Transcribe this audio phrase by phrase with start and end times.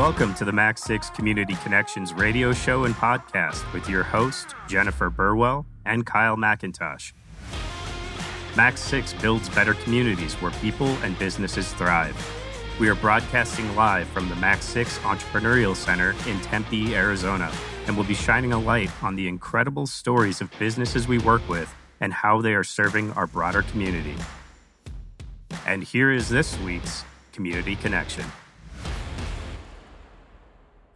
[0.00, 5.66] Welcome to the MAC6 Community Connections radio show and podcast with your host, Jennifer Burwell
[5.84, 7.12] and Kyle McIntosh.
[8.54, 12.16] MAC6 builds better communities where people and businesses thrive.
[12.80, 17.52] We are broadcasting live from the MAC6 Entrepreneurial Center in Tempe, Arizona,
[17.86, 21.74] and will be shining a light on the incredible stories of businesses we work with
[22.00, 24.16] and how they are serving our broader community.
[25.66, 28.24] And here is this week's Community Connection.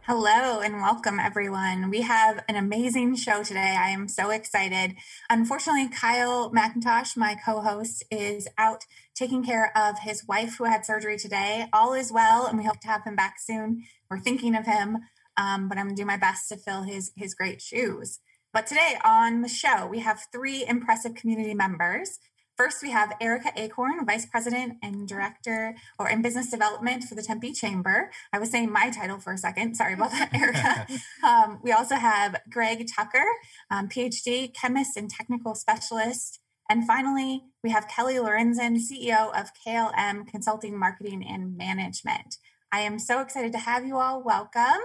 [0.07, 1.89] Hello and welcome, everyone.
[1.89, 3.75] We have an amazing show today.
[3.75, 4.97] I am so excited.
[5.31, 10.85] Unfortunately, Kyle McIntosh, my co host, is out taking care of his wife who had
[10.85, 11.65] surgery today.
[11.73, 13.81] All is well, and we hope to have him back soon.
[14.07, 14.99] We're thinking of him,
[15.37, 18.19] um, but I'm going to do my best to fill his, his great shoes.
[18.53, 22.19] But today on the show, we have three impressive community members
[22.57, 27.21] First, we have Erika Acorn, Vice President and Director or in Business Development for the
[27.21, 28.11] Tempe Chamber.
[28.31, 29.75] I was saying my title for a second.
[29.75, 30.87] Sorry about that, Erika.
[31.25, 33.25] um, we also have Greg Tucker,
[33.69, 36.39] um, PhD, chemist and technical specialist.
[36.69, 42.37] And finally, we have Kelly Lorenzen, CEO of KLM Consulting Marketing and Management.
[42.71, 44.23] I am so excited to have you all.
[44.23, 44.81] Welcome.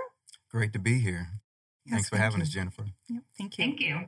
[0.50, 1.28] Great to be here.
[1.86, 2.42] Yes, Thanks for thank having you.
[2.42, 2.86] us, Jennifer.
[3.08, 3.64] Yep, thank you.
[3.64, 4.00] Thank you.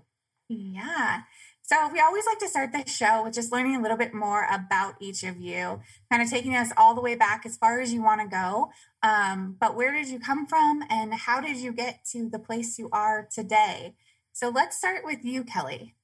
[0.49, 1.21] Yeah.
[1.65, 4.47] So, we always like to start the show with just learning a little bit more
[4.53, 7.93] about each of you, kind of taking us all the way back as far as
[7.93, 8.71] you want to go.
[9.03, 12.79] Um, but where did you come from and how did you get to the place
[12.79, 13.95] you are today?
[14.33, 15.95] So, let's start with you, Kelly.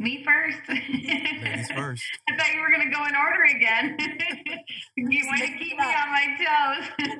[0.00, 0.56] Me first.
[0.66, 2.04] Ladies first.
[2.28, 3.96] I thought you were going to go in order again.
[4.96, 7.10] you want to keep me on my toes.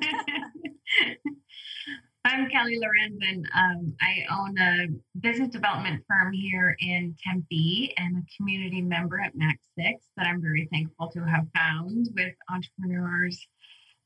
[2.23, 3.43] I'm Kelly Lorenzen.
[3.55, 4.87] Um, I own a
[5.19, 10.39] business development firm here in Tempe and a community member at MAC Six that I'm
[10.39, 13.47] very thankful to have found with entrepreneurs.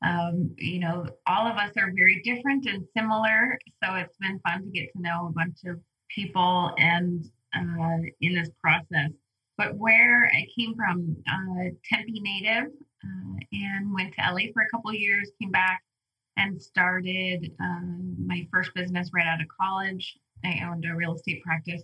[0.02, 4.62] Um, you know, all of us are very different and similar, so it's been fun
[4.62, 7.22] to get to know a bunch of people and
[7.54, 9.10] uh, in this process.
[9.58, 12.72] But where I came from, uh, Tempe native,
[13.04, 15.82] uh, and went to LA for a couple years, came back
[16.36, 20.18] and started um, my first business right out of college.
[20.44, 21.82] I owned a real estate practice.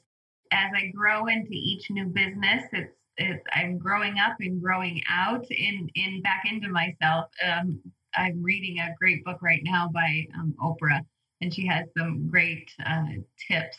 [0.53, 5.47] As I grow into each new business, it's, it's I'm growing up and growing out
[5.51, 7.27] in in back into myself.
[7.45, 7.81] Um,
[8.15, 11.01] I'm reading a great book right now by um, Oprah,
[11.41, 13.05] and she has some great uh,
[13.49, 13.79] tips,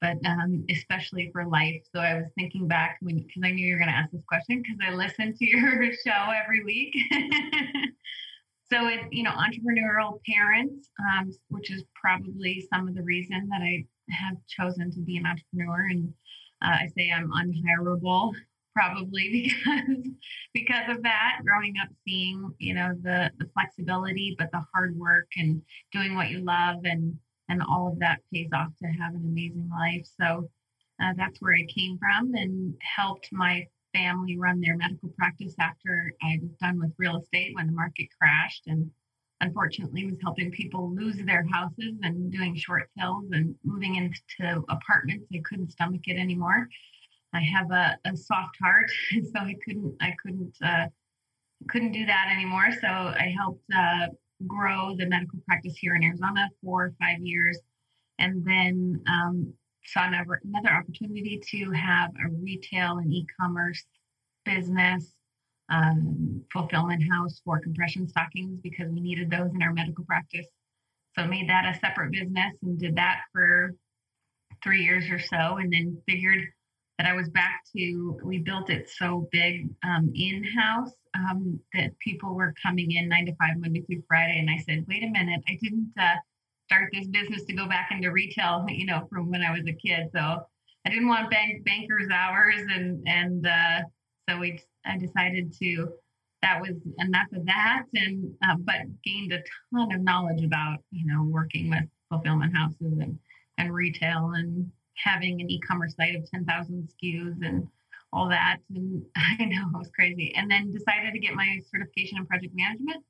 [0.00, 1.82] but um, especially for life.
[1.94, 4.24] So I was thinking back when because I knew you were going to ask this
[4.26, 6.94] question because I listen to your show every week.
[8.70, 13.62] So it, you know, entrepreneurial parents, um, which is probably some of the reason that
[13.62, 15.88] I have chosen to be an entrepreneur.
[15.90, 16.12] And
[16.62, 18.32] uh, I say I'm unhireable,
[18.74, 20.08] probably because
[20.52, 21.40] because of that.
[21.44, 25.62] Growing up, seeing you know the the flexibility, but the hard work and
[25.92, 27.18] doing what you love, and
[27.48, 30.06] and all of that pays off to have an amazing life.
[30.20, 30.50] So
[31.02, 36.12] uh, that's where I came from, and helped my family run their medical practice after
[36.22, 38.90] I was done with real estate when the market crashed and
[39.40, 45.26] unfortunately was helping people lose their houses and doing short sales and moving into apartments.
[45.32, 46.68] I couldn't stomach it anymore.
[47.32, 50.86] I have a, a soft heart, so I couldn't I couldn't uh,
[51.68, 52.70] couldn't do that anymore.
[52.80, 54.06] So I helped uh,
[54.46, 57.58] grow the medical practice here in Arizona for five years,
[58.18, 59.52] and then um,
[59.92, 63.84] saw another, another opportunity to have a retail and e-commerce
[64.44, 65.14] business
[65.70, 70.46] um, fulfillment house for compression stockings because we needed those in our medical practice.
[71.16, 73.74] So made that a separate business and did that for
[74.62, 76.44] three years or so, and then figured
[76.98, 78.18] that I was back to.
[78.24, 83.26] We built it so big um, in house um, that people were coming in nine
[83.26, 86.16] to five Monday through Friday, and I said, "Wait a minute, I didn't." Uh,
[86.68, 89.72] start this business to go back into retail, you know, from when I was a
[89.72, 90.10] kid.
[90.12, 93.80] So I didn't want bank bankers hours and and uh,
[94.28, 95.88] so we I decided to
[96.42, 99.42] that was enough of that and uh, but gained a
[99.74, 103.18] ton of knowledge about you know working with fulfillment houses and
[103.56, 107.66] and retail and having an e-commerce site of 10,000 SKUs and
[108.12, 108.58] all that.
[108.74, 110.34] And I know it was crazy.
[110.34, 113.04] And then decided to get my certification in project management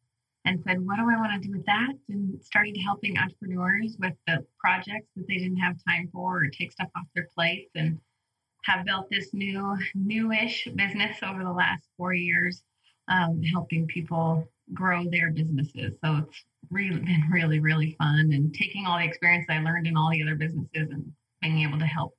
[0.48, 1.92] and said, What do I want to do with that?
[2.08, 6.72] And started helping entrepreneurs with the projects that they didn't have time for or take
[6.72, 8.00] stuff off their plates and
[8.64, 12.62] have built this new, newish business over the last four years,
[13.08, 15.92] um, helping people grow their businesses.
[16.02, 19.96] So it's really been really, really fun and taking all the experience I learned in
[19.98, 21.12] all the other businesses and
[21.42, 22.14] being able to help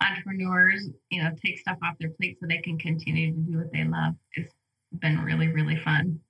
[0.00, 3.72] entrepreneurs, you know, take stuff off their plate so they can continue to do what
[3.72, 4.14] they love.
[4.34, 4.54] It's
[5.00, 6.20] been really, really fun.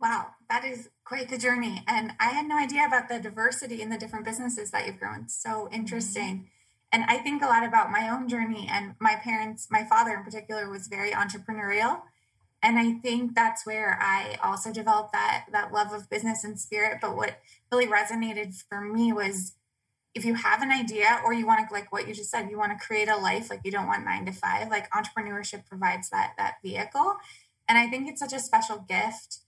[0.00, 1.82] Wow, that is quite the journey.
[1.86, 5.28] And I had no idea about the diversity in the different businesses that you've grown.
[5.28, 6.34] So interesting.
[6.34, 6.46] Mm-hmm.
[6.92, 8.68] And I think a lot about my own journey.
[8.70, 12.02] And my parents, my father in particular, was very entrepreneurial.
[12.62, 16.98] And I think that's where I also developed that that love of business and spirit.
[17.00, 17.38] But what
[17.70, 19.52] really resonated for me was
[20.14, 22.56] if you have an idea or you want to like what you just said, you
[22.56, 26.08] want to create a life like you don't want nine to five, like entrepreneurship provides
[26.10, 27.16] that that vehicle.
[27.68, 29.40] And I think it's such a special gift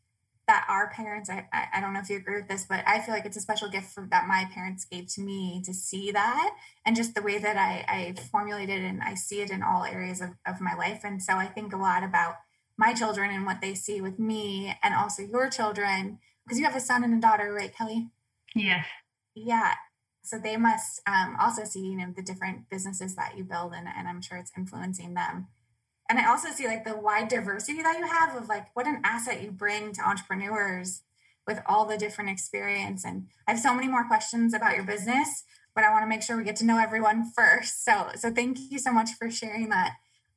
[0.49, 3.15] that our parents I, I don't know if you agree with this but i feel
[3.15, 6.97] like it's a special gift that my parents gave to me to see that and
[6.97, 10.31] just the way that i i formulated and i see it in all areas of,
[10.47, 11.03] of my life.
[11.05, 12.37] And so i think a lot about
[12.77, 16.77] my children and what they see with me and also your children because you have
[16.77, 18.09] a son and a daughter right kelly?
[18.55, 18.87] Yes.
[19.35, 19.75] Yeah.
[20.23, 23.87] So they must um, also see you know the different businesses that you build and,
[23.87, 25.49] and i'm sure it's influencing them
[26.09, 29.01] and I also see like the wide diversity that you have of like what an
[29.05, 31.03] asset you bring to entrepreneurs
[31.47, 33.05] with all the different experience.
[33.05, 35.45] And I have so many more questions about your business,
[35.75, 37.85] but I want to make sure we get to know everyone first.
[37.85, 39.95] So so thank you so much for sharing that.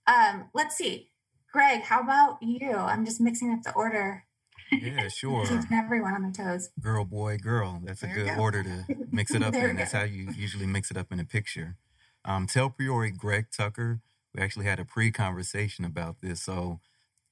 [0.08, 1.10] Um, let's see.
[1.54, 2.72] Greg, how about you?
[2.72, 4.24] I'm just mixing up the order.
[4.72, 5.46] Yeah, sure.
[5.46, 6.70] Keeping everyone on their toes.
[6.82, 7.82] Girl, boy, girl.
[7.84, 8.42] That's there a good go.
[8.42, 9.76] order to mix it up in.
[9.76, 11.76] That's how you usually mix it up in a picture.
[12.24, 14.00] Um, tell Priori Greg Tucker
[14.34, 16.42] we actually had a pre conversation about this.
[16.42, 16.80] So,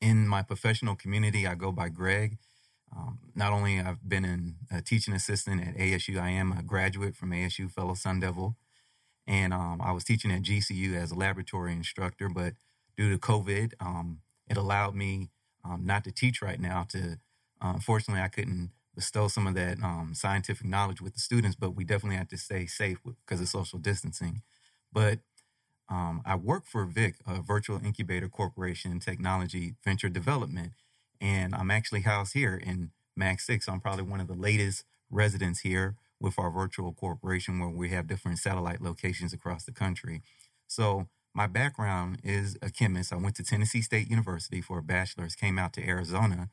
[0.02, 2.38] in my professional community, I go by Greg.
[2.96, 7.16] Um, not only I've been in a teaching assistant at ASU, I am a graduate
[7.16, 8.56] from ASU, fellow Sun Devil,
[9.28, 12.30] and um, I was teaching at GCU as a laboratory instructor.
[12.30, 12.54] But
[12.98, 15.30] due to COVID, um, it allowed me
[15.64, 16.86] um, not to teach right now.
[16.90, 17.20] To
[17.62, 21.76] uh, unfortunately, I couldn't bestow some of that um, scientific knowledge with the students, but
[21.76, 24.42] we definitely had to stay safe because of social distancing.
[24.92, 25.20] But
[25.90, 30.74] um, I work for VIC, a virtual incubator corporation in technology venture development,
[31.20, 33.68] and I'm actually housed here in MAC6.
[33.68, 38.08] I'm probably one of the latest residents here with our virtual corporation where we have
[38.08, 40.22] different satellite locations across the country.
[40.68, 43.14] So, my background is a chemist.
[43.14, 46.50] I went to Tennessee State University for a bachelor's, came out to Arizona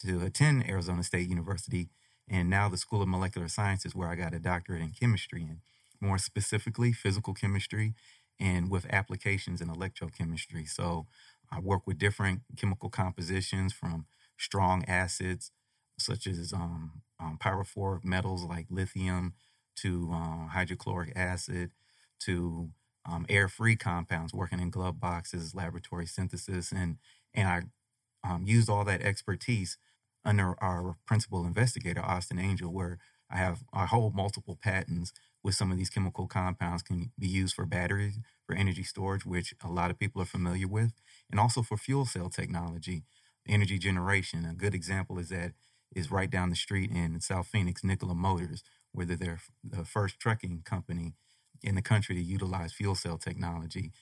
[0.00, 1.88] to attend Arizona State University,
[2.28, 5.58] and now the School of Molecular Sciences, where I got a doctorate in chemistry, and
[6.00, 7.94] more specifically, physical chemistry
[8.40, 10.68] and with applications in electrochemistry.
[10.68, 11.06] So
[11.52, 14.06] I work with different chemical compositions from
[14.38, 15.52] strong acids,
[15.98, 19.34] such as um, um, pyrophoric metals like lithium,
[19.76, 21.70] to uh, hydrochloric acid,
[22.20, 22.70] to
[23.10, 26.98] um, air-free compounds, working in glove boxes, laboratory synthesis, and
[27.34, 27.62] and I
[28.28, 29.78] um, used all that expertise
[30.24, 32.98] under our principal investigator, Austen Angell, where
[33.30, 37.54] I have I hold multiple patents with some of these chemical compounds can be used
[37.54, 40.92] for batteries, for energy storage, which a lot of people are familiar with,
[41.30, 43.04] and also for fuel cell technology,
[43.48, 44.44] energy generation.
[44.44, 45.52] A good example is that
[45.94, 50.62] is right down the street in South Phoenix, Nikola Motors, where they're the first trucking
[50.64, 51.14] company
[51.62, 53.92] in the country to utilize fuel cell technology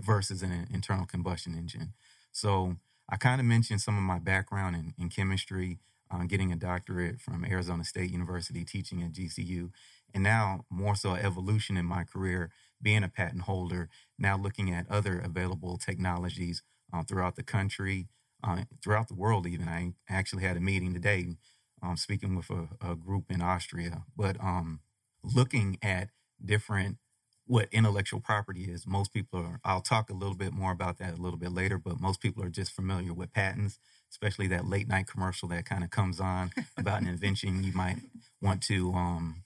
[0.00, 1.92] versus an internal combustion engine.
[2.32, 2.76] So
[3.08, 5.78] I kind of mentioned some of my background in, in chemistry,
[6.10, 9.70] uh, getting a doctorate from Arizona State University, teaching at GCU,
[10.16, 14.90] and now more so evolution in my career, being a patent holder, now looking at
[14.90, 18.08] other available technologies uh, throughout the country,
[18.42, 19.46] uh, throughout the world.
[19.46, 21.36] Even I actually had a meeting today,
[21.82, 24.80] um, speaking with a, a, group in Austria, but um,
[25.22, 26.08] looking at
[26.42, 26.96] different
[27.44, 28.86] what intellectual property is.
[28.86, 29.60] Most people are.
[29.64, 32.42] I'll talk a little bit more about that a little bit later, but most people
[32.42, 33.78] are just familiar with patents
[34.10, 37.96] especially that late night commercial that kind of comes on about an invention you might
[38.40, 39.42] want to um,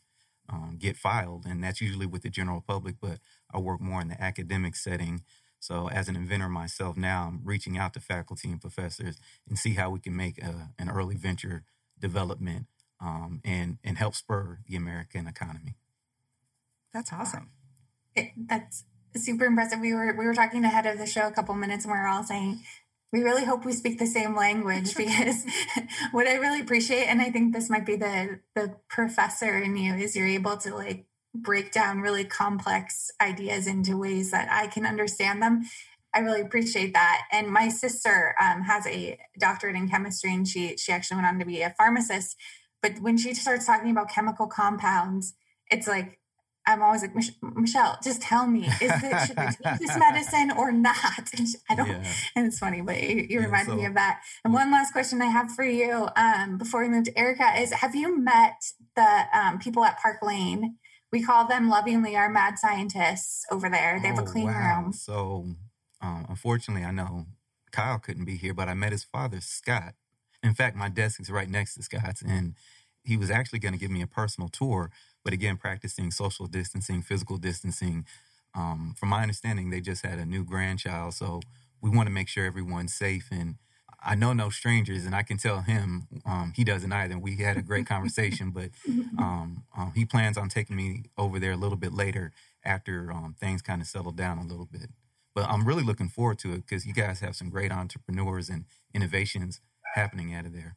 [0.50, 2.97] um, get filed, and that's usually with the general public.
[3.00, 3.19] But
[3.52, 5.23] I work more in the academic setting.
[5.59, 9.75] So, as an inventor myself, now I'm reaching out to faculty and professors and see
[9.75, 11.64] how we can make a, an early venture
[11.99, 12.66] development
[13.00, 15.76] um, and and help spur the American economy.
[16.92, 17.50] That's awesome.
[18.16, 18.85] It, that's
[19.16, 19.80] super impressive.
[19.80, 22.09] We were we were talking ahead of the show a couple minutes, and we were
[22.09, 22.62] all saying
[23.12, 25.45] we really hope we speak the same language because
[26.12, 29.95] what I really appreciate, and I think this might be the the professor in you,
[29.95, 34.87] is you're able to like break down really complex ideas into ways that I can
[34.87, 35.62] understand them.
[36.14, 37.23] I really appreciate that.
[37.31, 41.38] And my sister um, has a doctorate in chemistry, and she she actually went on
[41.40, 42.37] to be a pharmacist.
[42.81, 45.35] But when she starts talking about chemical compounds,
[45.69, 46.20] it's like
[46.67, 47.14] I'm always like,
[47.57, 51.31] Michelle, just tell me, is it, should I take this medicine or not?
[51.37, 52.05] And I don't, yeah.
[52.37, 54.21] and it's funny, but you, you yeah, reminded so, me of that.
[54.45, 57.73] And one last question I have for you um, before we move to Erika is
[57.73, 58.62] Have you met
[58.95, 60.76] the um, people at Park Lane?
[61.12, 63.99] We call them lovingly our mad scientists over there.
[64.00, 64.83] They have a oh, clean wow.
[64.83, 64.93] room.
[64.93, 65.47] So,
[66.00, 67.26] um, unfortunately, I know
[67.73, 69.95] Kyle couldn't be here, but I met his father, Scott.
[70.43, 72.55] In fact, my desk is right next to Scott's, and
[73.02, 74.90] he was actually going to give me a personal tour.
[75.25, 78.07] But again, practicing social distancing, physical distancing.
[78.55, 81.41] Um, from my understanding, they just had a new grandchild, so
[81.81, 83.29] we want to make sure everyone's safe.
[83.31, 83.57] And
[84.03, 87.19] I know no strangers, and I can tell him um, he doesn't either.
[87.19, 88.71] We had a great conversation, but
[89.19, 92.33] um, um, he plans on taking me over there a little bit later
[92.65, 94.91] after um, things kind of settle down a little bit.
[95.35, 98.65] But I'm really looking forward to it because you guys have some great entrepreneurs and
[98.95, 99.61] innovations
[99.95, 100.77] happening out of there.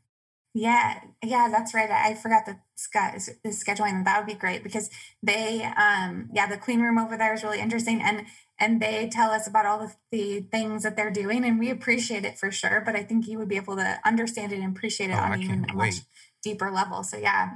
[0.53, 1.89] Yeah, yeah, that's right.
[1.89, 4.05] I forgot the, Scott is, is scheduling.
[4.05, 4.89] That would be great because
[5.23, 8.25] they, um, yeah, the clean room over there is really interesting, and
[8.59, 12.25] and they tell us about all the, the things that they're doing, and we appreciate
[12.25, 12.81] it for sure.
[12.85, 15.41] But I think you would be able to understand it and appreciate it oh, on
[15.41, 15.95] even a much
[16.43, 17.03] deeper level.
[17.03, 17.51] So yeah,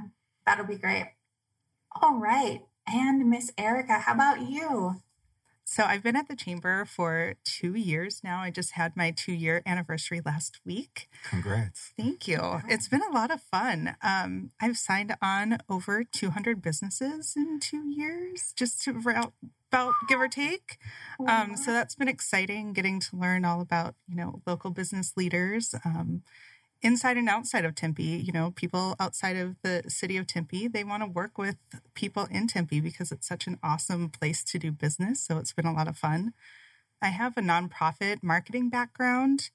[0.46, 1.12] that'll be great.
[2.02, 5.02] All right, and Miss Erika, how about you?
[5.70, 8.40] So I've been at the chamber for two years now.
[8.40, 11.10] I just had my two year anniversary last week.
[11.28, 11.92] Congrats.
[11.94, 12.62] Thank you.
[12.68, 13.94] It's been a lot of fun.
[14.00, 18.98] Um, I've signed on over 200 businesses in two years, just to
[19.70, 20.78] about give or take.
[21.26, 25.74] Um, so that's been exciting getting to learn all about, you know, local business leaders.
[25.84, 26.22] Um,
[26.82, 30.84] inside and outside of Tempe, you know, people outside of the city of Tempe, they
[30.84, 31.56] want to work with
[31.94, 35.20] people in Tempe because it's such an awesome place to do business.
[35.20, 36.34] So it's been a lot of fun.
[37.02, 39.50] I have a nonprofit marketing background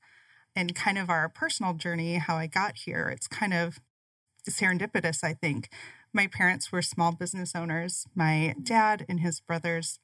[0.56, 3.10] and kind of our personal journey, how I got here.
[3.10, 3.80] It's kind of
[4.50, 5.70] serendipitous, I think.
[6.14, 8.06] My parents were small business owners.
[8.14, 10.00] My dad and his brothers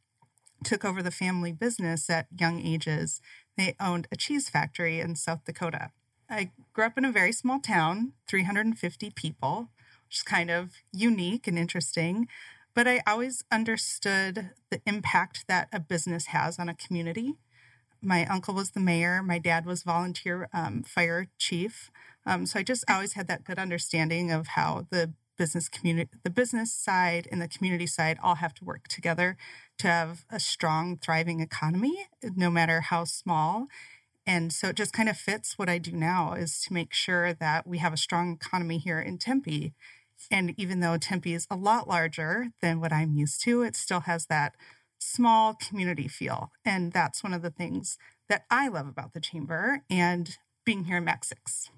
[0.64, 3.22] took over the family business at young ages.
[3.58, 5.92] They owned a cheese factory in South Dakota.
[6.30, 9.70] I grew up in a very small town, 350 people,
[10.08, 12.28] which is kind of unique and interesting.
[12.76, 17.34] But I always understood the impact that a business has on a community.
[18.02, 21.92] My uncle was the mayor, my dad was volunteer um, fire chief.
[22.26, 26.30] Um, so I just always had that good understanding of how the business community, the
[26.30, 29.36] business side and the community side all have to work together
[29.80, 33.68] to have a strong, thriving economy, no matter how small.
[34.30, 37.34] And so it just kind of fits what I do now is to make sure
[37.34, 39.74] that we have a strong economy here in Tempe.
[40.30, 44.02] And even though Tempe is a lot larger than what I'm used to, it still
[44.02, 44.54] has that
[45.00, 46.52] small community feel.
[46.64, 50.98] And that's one of the things that I love about the chamber and being here
[50.98, 51.72] in Mac 6.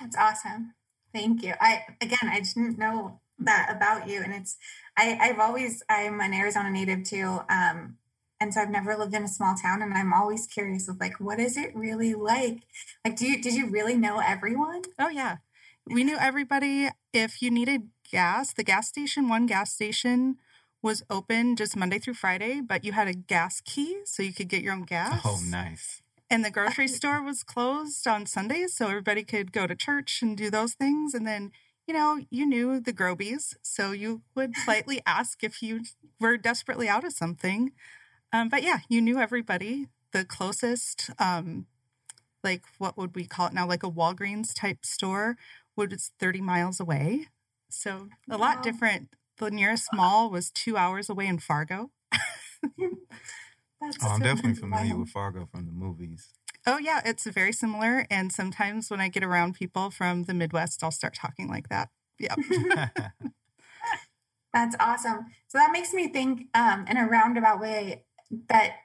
[0.00, 0.72] That's awesome.
[1.12, 1.52] Thank you.
[1.60, 4.22] I again I didn't know that about you.
[4.22, 4.56] And it's
[4.96, 7.40] I, I've always I'm an Arizona native too.
[7.50, 7.98] Um,
[8.40, 11.18] and so I've never lived in a small town, and I'm always curious of like,
[11.20, 12.62] what is it really like?
[13.04, 14.82] Like, do you did you really know everyone?
[14.98, 15.38] Oh yeah,
[15.86, 16.90] we knew everybody.
[17.12, 20.36] If you needed gas, the gas station, one gas station
[20.82, 24.48] was open just Monday through Friday, but you had a gas key so you could
[24.48, 25.22] get your own gas.
[25.24, 26.02] Oh, nice.
[26.30, 30.36] And the grocery store was closed on Sundays, so everybody could go to church and
[30.36, 31.14] do those things.
[31.14, 31.52] And then,
[31.86, 35.80] you know, you knew the Grobies, so you would politely ask if you
[36.20, 37.72] were desperately out of something.
[38.32, 39.88] Um, but yeah, you knew everybody.
[40.12, 41.66] The closest, um,
[42.42, 45.36] like what would we call it now, like a Walgreens type store,
[45.76, 47.26] was 30 miles away.
[47.70, 48.54] So a wow.
[48.54, 49.08] lot different.
[49.38, 51.90] The nearest mall was two hours away in Fargo.
[52.12, 52.96] oh,
[54.02, 56.32] I'm definitely familiar with Fargo from the movies.
[56.66, 58.06] Oh, yeah, it's very similar.
[58.10, 61.90] And sometimes when I get around people from the Midwest, I'll start talking like that.
[62.18, 62.34] Yeah.
[64.52, 65.26] That's awesome.
[65.46, 68.04] So that makes me think um, in a roundabout way
[68.48, 68.76] that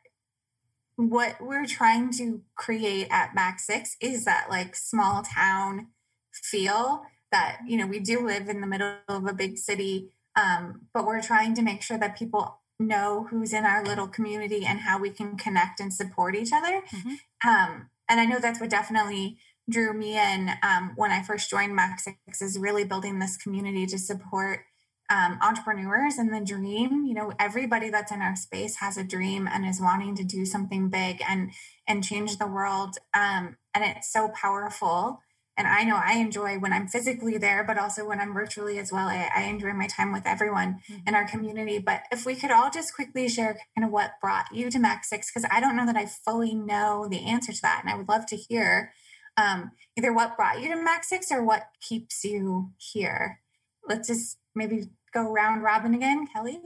[0.95, 5.87] what we're trying to create at Mac 6 is that like small town
[6.31, 10.81] feel that, you know, we do live in the middle of a big city, um,
[10.93, 14.81] but we're trying to make sure that people know who's in our little community and
[14.81, 16.81] how we can connect and support each other.
[16.81, 17.49] Mm-hmm.
[17.49, 19.37] Um, and I know that's what definitely
[19.69, 23.85] drew me in um, when I first joined Mac 6 is really building this community
[23.87, 24.65] to support
[25.13, 29.47] um, entrepreneurs and the dream you know everybody that's in our space has a dream
[29.47, 31.51] and is wanting to do something big and
[31.87, 32.97] and change the world.
[33.13, 35.19] Um, and it's so powerful.
[35.55, 38.91] And i know i enjoy when i'm physically there but also when i'm virtually as
[38.91, 39.07] well.
[39.07, 41.07] I, I enjoy my time with everyone mm-hmm.
[41.07, 41.77] in our community.
[41.77, 45.05] But if we could all just quickly share kind of what brought you to mac
[45.05, 47.95] 6 because i don't know that i fully know the answer to that and i
[47.95, 48.93] would love to hear
[49.37, 53.39] um, either what brought you to mac 6 or what keeps you here.
[53.87, 56.27] Let's just maybe go round robin again.
[56.27, 56.59] Kelly?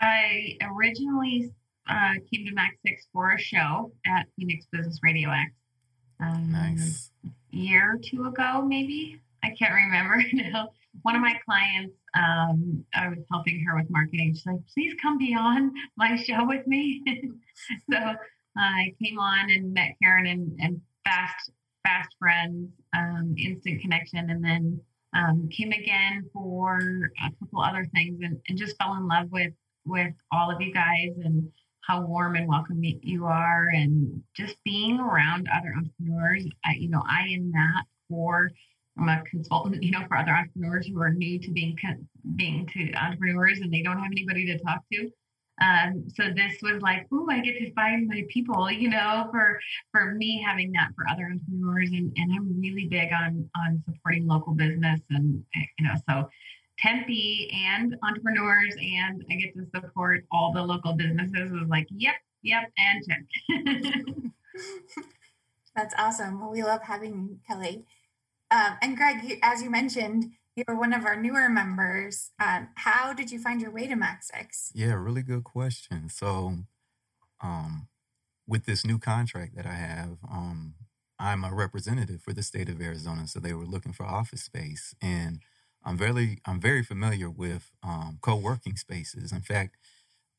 [0.00, 1.52] I originally
[1.88, 5.52] uh, came to Mac 6 for a show at Phoenix Business Radio X.
[6.20, 7.10] Um, nice.
[7.50, 9.20] year or two ago, maybe.
[9.42, 10.70] I can't remember now.
[11.02, 14.34] One of my clients, um, I was helping her with marketing.
[14.34, 17.02] She's like, please come be on my show with me.
[17.90, 18.14] so uh,
[18.56, 21.50] I came on and met Karen and, and fast
[21.84, 24.80] fast friends, um, instant connection, and then
[25.14, 26.78] um, came again for
[27.24, 29.52] a couple other things, and, and just fell in love with
[29.86, 31.50] with all of you guys and
[31.82, 36.44] how warm and welcoming you are, and just being around other entrepreneurs.
[36.64, 38.50] I, you know, I am that for
[38.98, 41.76] I'm a consultant, you know, for other entrepreneurs who are new to being
[42.36, 45.10] being to entrepreneurs and they don't have anybody to talk to.
[45.60, 49.60] Um, so this was like, oh, I get to find my people, you know, for
[49.92, 54.26] for me having that for other entrepreneurs, and and I'm really big on on supporting
[54.26, 56.28] local business, and you know, so
[56.78, 61.52] Tempe and entrepreneurs, and I get to support all the local businesses.
[61.52, 64.32] Was like, yep, yep, and check.
[65.76, 66.40] That's awesome.
[66.40, 67.84] Well, we love having you, Kelly.
[68.50, 70.32] Um, and Greg, as you mentioned,
[70.66, 72.30] you're one of our newer members.
[72.40, 74.70] Um, how did you find your way to MAC6?
[74.74, 76.08] Yeah, really good question.
[76.08, 76.58] So,
[77.40, 77.88] um,
[78.46, 80.74] with this new contract that I have, um,
[81.18, 83.26] I'm a representative for the state of Arizona.
[83.26, 85.40] So they were looking for office space, and
[85.84, 89.32] I'm very I'm very familiar with um, co-working spaces.
[89.32, 89.76] In fact,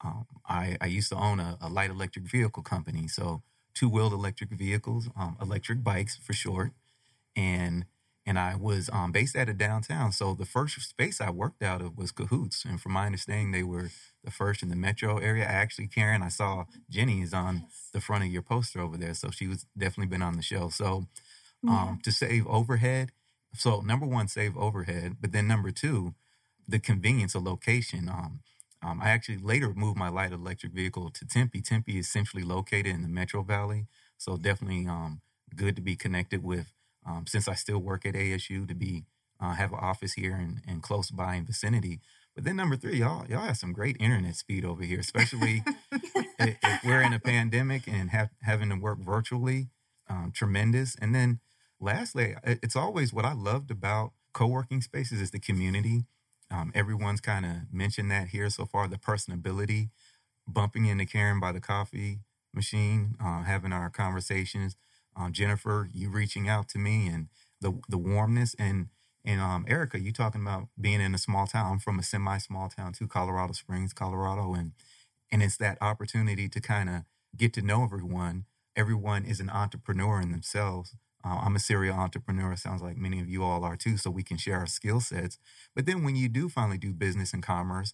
[0.04, 4.50] um, I, I used to own a, a light electric vehicle company, so two-wheeled electric
[4.50, 6.72] vehicles, um, electric bikes for short,
[7.36, 7.86] and
[8.26, 10.12] and I was um, based out of downtown.
[10.12, 13.64] So the first space I worked out of was Cahoots, and from my understanding, they
[13.64, 13.90] were
[14.24, 15.44] the first in the metro area.
[15.44, 19.14] I actually, Karen, I saw Jenny is on the front of your poster over there,
[19.14, 20.70] so she was definitely been on the show.
[20.70, 21.08] So
[21.68, 21.96] um, yeah.
[22.04, 23.12] to save overhead,
[23.56, 26.14] so number one, save overhead, but then number two,
[26.68, 28.08] the convenience of location.
[28.08, 28.42] Um,
[28.84, 31.62] um, I actually later moved my light electric vehicle to Tempe.
[31.62, 33.88] Tempe is centrally located in the Metro Valley,
[34.18, 35.22] so definitely um,
[35.56, 36.72] good to be connected with
[37.06, 39.06] um, since I still work at ASU to be
[39.40, 42.00] uh, have an office here and, and close by in vicinity.
[42.36, 46.58] But then number three, y'all y'all have some great internet speed over here, especially if,
[46.64, 49.68] if, we're in a pandemic and have having to work virtually.
[50.10, 50.96] Um, tremendous.
[50.96, 51.40] And then
[51.80, 56.06] lastly, it's always what I loved about co-working spaces is the community.
[56.50, 58.88] Um, everyone's kind of mentioned that here so far.
[58.88, 59.90] The personability,
[60.48, 62.20] bumping into Karen by the coffee
[62.54, 64.76] machine, uh, having our conversations
[65.16, 67.28] um, Jennifer, you reaching out to me and
[67.60, 68.88] the the warmness and
[69.24, 71.74] and um, Erika, you talking about being in a small town.
[71.74, 74.72] I'm from a semi small town too, Colorado Springs, Colorado, and
[75.32, 77.04] and it's that opportunity to kind of
[77.36, 78.46] get to know everyone.
[78.76, 80.96] Everyone is an entrepreneur in themselves.
[81.24, 82.56] Uh, I'm a serial entrepreneur.
[82.56, 83.98] Sounds like many of you all are too.
[83.98, 85.38] So we can share our skill sets.
[85.76, 87.94] But then when you do finally do business and commerce,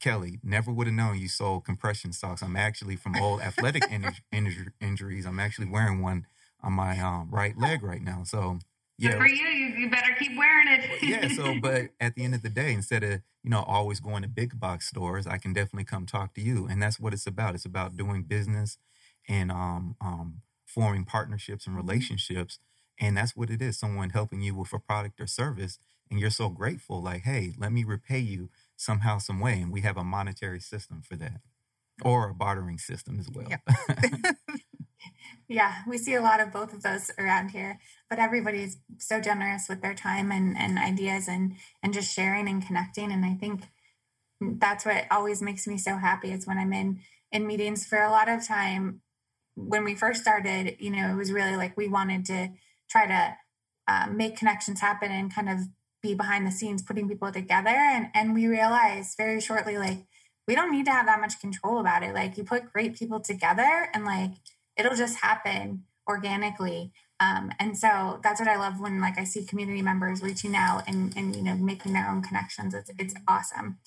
[0.00, 2.42] Kelly, never would have known you sold compression socks.
[2.42, 5.24] I'm actually from old athletic in- injuries.
[5.24, 6.26] I'm actually wearing one
[6.64, 8.22] on my um, right leg right now.
[8.24, 8.58] So
[8.96, 9.46] yeah, Good for you.
[9.46, 11.02] you, better keep wearing it.
[11.02, 11.28] yeah.
[11.28, 14.28] So, but at the end of the day, instead of you know always going to
[14.28, 17.54] big box stores, I can definitely come talk to you, and that's what it's about.
[17.54, 18.78] It's about doing business
[19.28, 21.88] and um, um, forming partnerships and mm-hmm.
[21.88, 22.60] relationships,
[23.00, 23.78] and that's what it is.
[23.78, 27.02] Someone helping you with a product or service, and you're so grateful.
[27.02, 31.02] Like, hey, let me repay you somehow, some way, and we have a monetary system
[31.02, 31.40] for that,
[32.02, 33.48] or a bartering system as well.
[33.50, 34.32] Yeah.
[35.48, 37.78] yeah, we see a lot of both of those around here.
[38.08, 42.64] But everybody's so generous with their time and, and ideas and and just sharing and
[42.64, 43.12] connecting.
[43.12, 43.62] And I think
[44.40, 46.32] that's what always makes me so happy.
[46.32, 47.00] is when I'm in
[47.32, 49.00] in meetings for a lot of time.
[49.56, 52.48] When we first started, you know, it was really like we wanted to
[52.90, 53.36] try to
[53.86, 55.60] um, make connections happen and kind of
[56.02, 57.70] be behind the scenes, putting people together.
[57.70, 60.06] And and we realized very shortly, like
[60.46, 62.14] we don't need to have that much control about it.
[62.14, 64.32] Like you put great people together and like
[64.76, 66.92] it'll just happen organically.
[67.20, 70.82] Um, and so that's what I love when like I see community members reaching out
[70.86, 72.74] and, and you know making their own connections.
[72.74, 73.78] It's it's awesome.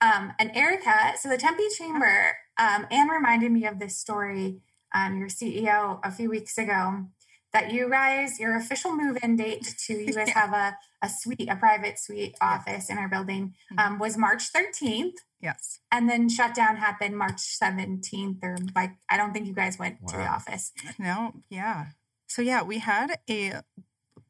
[0.00, 4.58] Um, and Erika, so the Tempe Chamber, um, Anne reminded me of this story,
[4.92, 7.06] um, your CEO a few weeks ago,
[7.52, 11.56] that you guys, your official move-in date to you guys have a, a suite, a
[11.56, 13.78] private suite office in our building mm-hmm.
[13.78, 15.14] um, was March 13th.
[15.40, 15.80] Yes.
[15.90, 20.12] And then shutdown happened March 17th, or like, I don't think you guys went wow.
[20.12, 20.72] to the office.
[20.98, 21.86] No, yeah.
[22.28, 23.60] So, yeah, we had a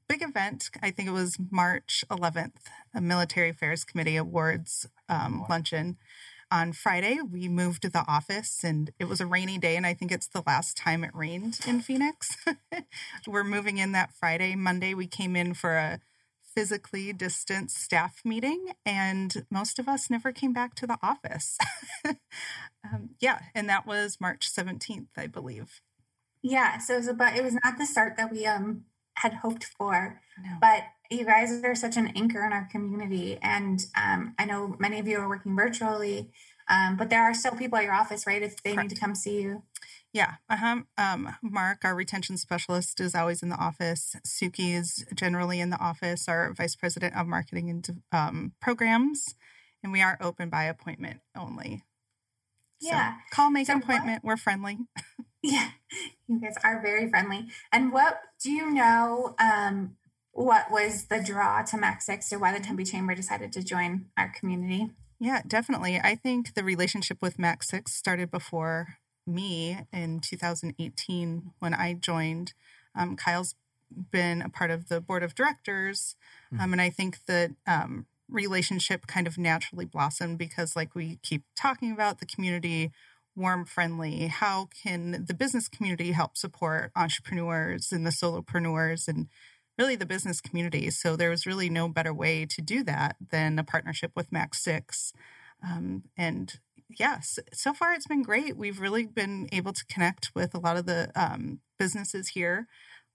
[0.08, 0.70] big event.
[0.82, 2.56] I think it was March 11th,
[2.94, 5.96] a Military Affairs Committee Awards um, luncheon.
[6.52, 9.94] On Friday, we moved to the office and it was a rainy day, and I
[9.94, 12.36] think it's the last time it rained in Phoenix.
[13.26, 14.54] We're moving in that Friday.
[14.54, 16.00] Monday, we came in for a
[16.42, 21.56] physically distant staff meeting, and most of us never came back to the office.
[22.04, 25.80] um, yeah, and that was March 17th, I believe.
[26.42, 28.84] Yeah, so it was about it was not the start that we um
[29.14, 30.58] had hoped for, no.
[30.60, 34.98] but you guys are such an anchor in our community, and um, I know many
[34.98, 36.30] of you are working virtually,
[36.68, 38.42] um, but there are still people at your office, right?
[38.42, 38.90] If they Correct.
[38.90, 39.62] need to come see you.
[40.12, 40.34] Yeah.
[40.48, 40.82] Uh-huh.
[40.98, 44.14] Um, Mark, our retention specialist, is always in the office.
[44.26, 49.34] Suki is generally in the office, our vice president of marketing and um, programs.
[49.82, 51.82] And we are open by appointment only.
[52.80, 53.14] Yeah.
[53.30, 54.22] So call, make so an appointment.
[54.22, 54.78] What, We're friendly.
[55.42, 55.70] yeah.
[56.28, 57.46] You guys are very friendly.
[57.72, 59.34] And what do you know?
[59.38, 59.96] Um,
[60.32, 64.06] what was the draw to MAC Six or why the Tempe Chamber decided to join
[64.16, 64.90] our community?
[65.20, 66.00] Yeah, definitely.
[66.02, 72.54] I think the relationship with MAC Six started before me in 2018 when I joined.
[72.94, 73.54] Um, Kyle's
[74.10, 76.16] been a part of the board of directors,
[76.50, 76.60] hmm.
[76.60, 81.44] um, and I think that um, relationship kind of naturally blossomed because, like we keep
[81.54, 82.90] talking about, the community
[83.34, 84.26] warm friendly.
[84.26, 89.28] How can the business community help support entrepreneurs and the solopreneurs and
[89.78, 90.90] really the business community?
[90.90, 94.54] So there was really no better way to do that than a partnership with MAC
[94.54, 95.12] Six.
[95.64, 96.54] Um, and
[96.88, 98.56] yes, so far it's been great.
[98.56, 102.66] We've really been able to connect with a lot of the um, businesses here.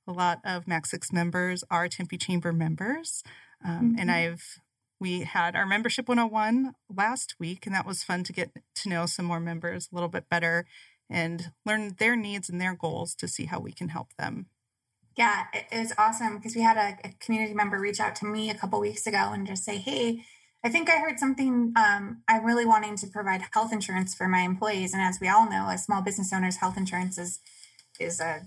[0.07, 3.23] A lot of MAC Six members are Tempe Chamber members,
[3.63, 3.99] um, mm-hmm.
[3.99, 4.59] and I've
[4.99, 9.05] we had our membership 101 last week, and that was fun to get to know
[9.05, 10.65] some more members a little bit better
[11.09, 14.47] and learn their needs and their goals to see how we can help them.
[15.17, 18.51] Yeah, it was awesome because we had a, a, community member reach out to me
[18.51, 20.23] a couple weeks ago and just say, "Hey,
[20.63, 21.73] I think I heard something.
[21.75, 25.49] Um, I'm really wanting to provide health insurance for my employees, and as we all
[25.49, 27.39] know, as small business owners, health insurance is
[27.99, 28.45] is a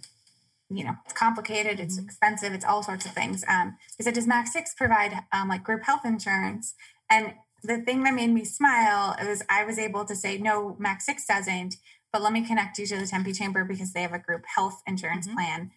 [0.69, 2.05] you know it's complicated, it's mm-hmm.
[2.05, 3.45] expensive, it's all sorts of things.
[3.49, 6.75] Um, he said, "Does MAC Six provide um, like group health insurance?"
[7.11, 11.01] And the thing that made me smile was I was able to say, "No, MAC
[11.01, 11.77] Six doesn't."
[12.13, 14.83] But let me connect you to the Tempe Chamber because they have a group health
[14.87, 15.37] insurance mm-hmm.
[15.37, 15.71] plan.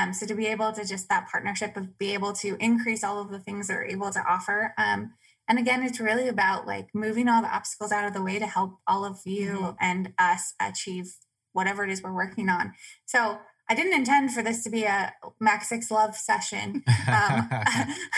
[0.00, 3.20] Um, so to be able to just that partnership of be able to increase all
[3.20, 5.12] of the things they're able to offer um,
[5.48, 8.46] and again it's really about like moving all the obstacles out of the way to
[8.46, 9.74] help all of you mm-hmm.
[9.80, 11.12] and us achieve
[11.52, 12.72] whatever it is we're working on
[13.04, 16.82] so I didn't intend for this to be a MAC Six Love session.
[17.06, 17.48] Um,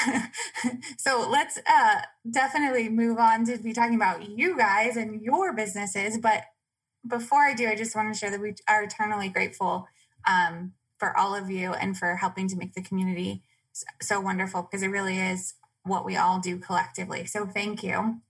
[0.96, 6.16] so let's uh, definitely move on to be talking about you guys and your businesses.
[6.16, 6.44] But
[7.06, 9.86] before I do, I just want to share that we are eternally grateful
[10.26, 13.42] um, for all of you and for helping to make the community
[14.00, 17.26] so wonderful because it really is what we all do collectively.
[17.26, 18.20] So thank you.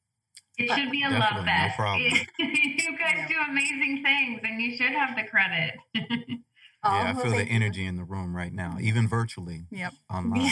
[0.56, 1.78] It should be a love fest.
[1.78, 1.96] No
[2.38, 3.28] you guys yeah.
[3.28, 5.74] do amazing things and you should have the credit.
[5.96, 7.90] oh, yeah, I feel the energy you.
[7.90, 9.64] in the room right now, even virtually.
[9.70, 9.92] Yep.
[10.10, 10.48] Online.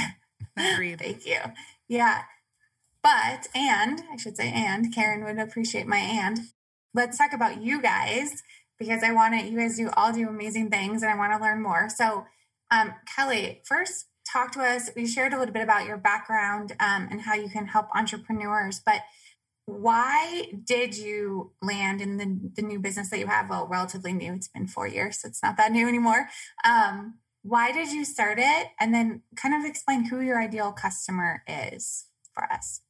[0.58, 0.74] Yeah.
[0.74, 0.98] Agreed.
[0.98, 1.38] thank you.
[1.88, 2.24] Yeah.
[3.02, 6.38] But, and I should say, and Karen would appreciate my and.
[6.92, 8.42] Let's talk about you guys
[8.80, 11.38] because I want to, you guys do all do amazing things and I want to
[11.38, 11.88] learn more.
[11.88, 12.24] So,
[12.72, 14.90] um, Kelly, first, talk to us.
[14.96, 18.80] We shared a little bit about your background um, and how you can help entrepreneurs,
[18.84, 19.02] but
[19.66, 23.48] why did you land in the, the new business that you have?
[23.48, 24.32] Well, relatively new.
[24.32, 26.28] It's been four years, so it's not that new anymore.
[26.64, 28.68] Um, why did you start it?
[28.80, 32.80] And then kind of explain who your ideal customer is for us.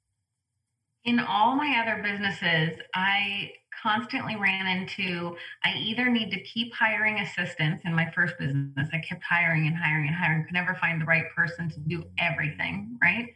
[1.04, 7.20] In all my other businesses, I constantly ran into I either need to keep hiring
[7.20, 8.88] assistants in my first business.
[8.92, 12.04] I kept hiring and hiring and hiring, could never find the right person to do
[12.18, 13.28] everything, right?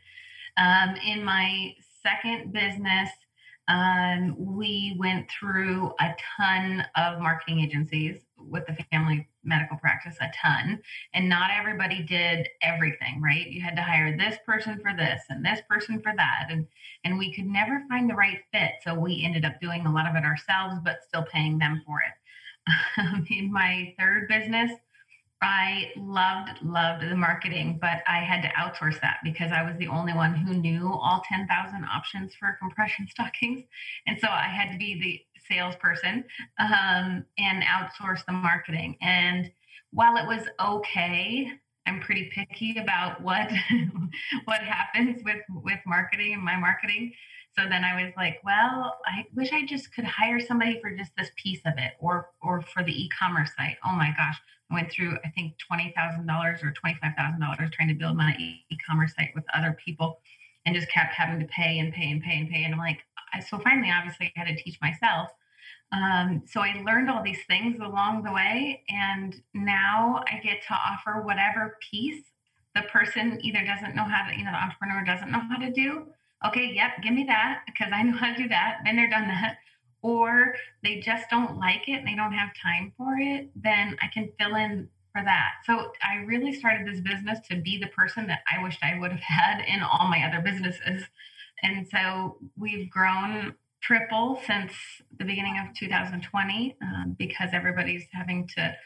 [0.56, 3.10] Um, in my second business,
[3.68, 10.30] um, we went through a ton of marketing agencies with the family medical practice, a
[10.40, 10.80] ton.
[11.12, 13.46] And not everybody did everything, right?
[13.46, 16.46] You had to hire this person for this and this person for that.
[16.50, 16.66] And
[17.04, 18.72] and we could never find the right fit.
[18.82, 21.98] So we ended up doing a lot of it ourselves, but still paying them for
[22.00, 23.26] it.
[23.30, 24.72] In my third business,
[25.42, 29.88] I loved, loved the marketing, but I had to outsource that because I was the
[29.88, 33.64] only one who knew all 10,000 options for compression stockings.
[34.06, 36.24] And so I had to be the salesperson
[36.58, 38.96] um, and outsource the marketing.
[39.00, 39.50] And
[39.92, 41.48] while it was okay,
[41.86, 43.50] I'm pretty picky about what
[44.44, 47.12] what happens with with marketing and my marketing.
[47.56, 51.12] So then I was like, well, I wish I just could hire somebody for just
[51.16, 53.76] this piece of it or or for the e-commerce site.
[53.86, 54.40] Oh my gosh.
[54.70, 59.44] I went through I think $20,000 or $25,000 trying to build my e-commerce site with
[59.54, 60.20] other people
[60.66, 63.00] and just kept having to pay and pay and pay and pay and I'm like
[63.40, 65.30] so finally obviously I had to teach myself.
[65.92, 70.74] Um, so I learned all these things along the way and now I get to
[70.74, 72.22] offer whatever piece
[72.74, 75.70] the person either doesn't know how to, you know, the entrepreneur doesn't know how to
[75.70, 76.06] do
[76.46, 78.80] okay, yep, give me that because I know how to do that.
[78.84, 79.58] Then they're done that.
[80.02, 84.08] Or they just don't like it and they don't have time for it, then I
[84.08, 85.52] can fill in for that.
[85.64, 89.12] So I really started this business to be the person that I wished I would
[89.12, 91.04] have had in all my other businesses.
[91.64, 94.72] And so we've grown triple since
[95.18, 98.76] the beginning of 2020 um, because everybody's having to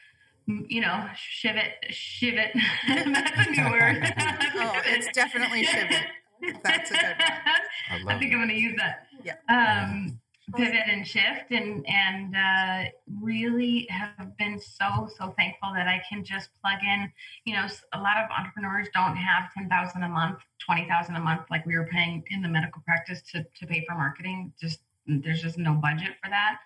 [0.67, 2.53] you know, shiv it, shiv it.
[2.89, 4.15] That's a new word.
[4.57, 6.57] oh, it's definitely shiv it.
[6.65, 7.17] That's a good
[8.03, 8.09] one.
[8.09, 9.07] I, I think I'm going to use that.
[9.23, 9.35] Yeah.
[9.49, 10.21] Um,
[10.55, 16.25] pivot and shift and and uh, really have been so so thankful that I can
[16.25, 17.11] just plug in.
[17.45, 21.21] You know, a lot of entrepreneurs don't have ten thousand a month, twenty thousand a
[21.21, 24.53] month, like we were paying in the medical practice to to pay for marketing.
[24.61, 26.59] Just there's just no budget for that,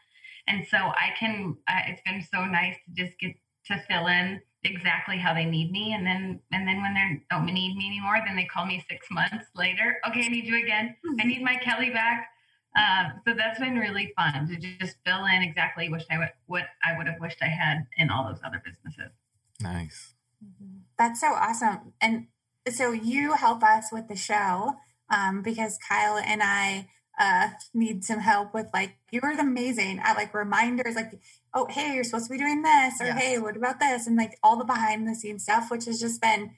[0.46, 1.56] and so I can.
[1.68, 3.34] Uh, it's been so nice to just get
[3.66, 7.46] to fill in exactly how they need me and then and then when they don't
[7.46, 10.94] need me anymore then they call me six months later okay i need you again
[11.20, 12.28] i need my kelly back
[12.76, 16.64] um, so that's been really fun to just fill in exactly what I would what
[16.84, 19.12] I would have wished I had in all those other businesses.
[19.60, 20.14] Nice.
[20.42, 20.78] Mm-hmm.
[20.98, 21.92] That's so awesome.
[22.00, 22.28] And
[22.70, 24.76] so you help us with the show
[25.10, 26.88] um, because Kyle and I
[27.20, 31.12] uh, need some help with like you were amazing at like reminders like
[31.52, 33.20] oh hey you're supposed to be doing this or yes.
[33.20, 36.22] hey what about this and like all the behind the scenes stuff which has just
[36.22, 36.50] been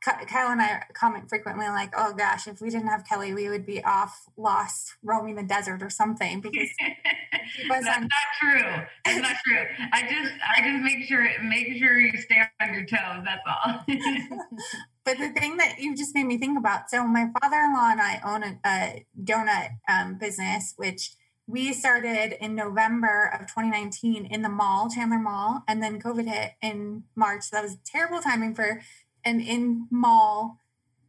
[0.00, 3.66] Kyle and I comment frequently, like, "Oh gosh, if we didn't have Kelly, we would
[3.66, 6.68] be off, lost, roaming the desert or something." Because
[7.68, 8.84] that's on- not true.
[9.04, 9.64] That's not true.
[9.92, 13.24] I just, I just make sure, make sure you stay on your toes.
[13.24, 13.84] That's all.
[15.04, 16.90] but the thing that you just made me think about.
[16.90, 21.16] So my father-in-law and I own a, a donut um, business, which
[21.48, 26.52] we started in November of 2019 in the mall, Chandler Mall, and then COVID hit
[26.60, 27.44] in March.
[27.44, 28.82] So that was terrible timing for
[29.24, 30.60] an in mall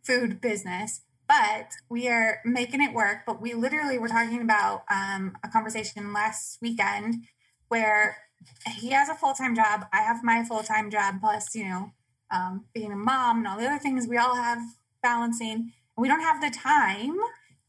[0.03, 3.19] food business, but we are making it work.
[3.25, 7.25] But we literally were talking about um, a conversation last weekend
[7.67, 8.17] where
[8.67, 9.85] he has a full time job.
[9.93, 11.91] I have my full time job, plus, you know,
[12.31, 14.59] um, being a mom and all the other things we all have
[15.01, 15.73] balancing.
[15.97, 17.15] We don't have the time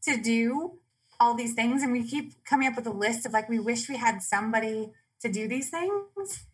[0.03, 0.79] to do
[1.19, 1.83] all these things.
[1.83, 4.91] And we keep coming up with a list of like, we wish we had somebody
[5.21, 6.45] to do these things.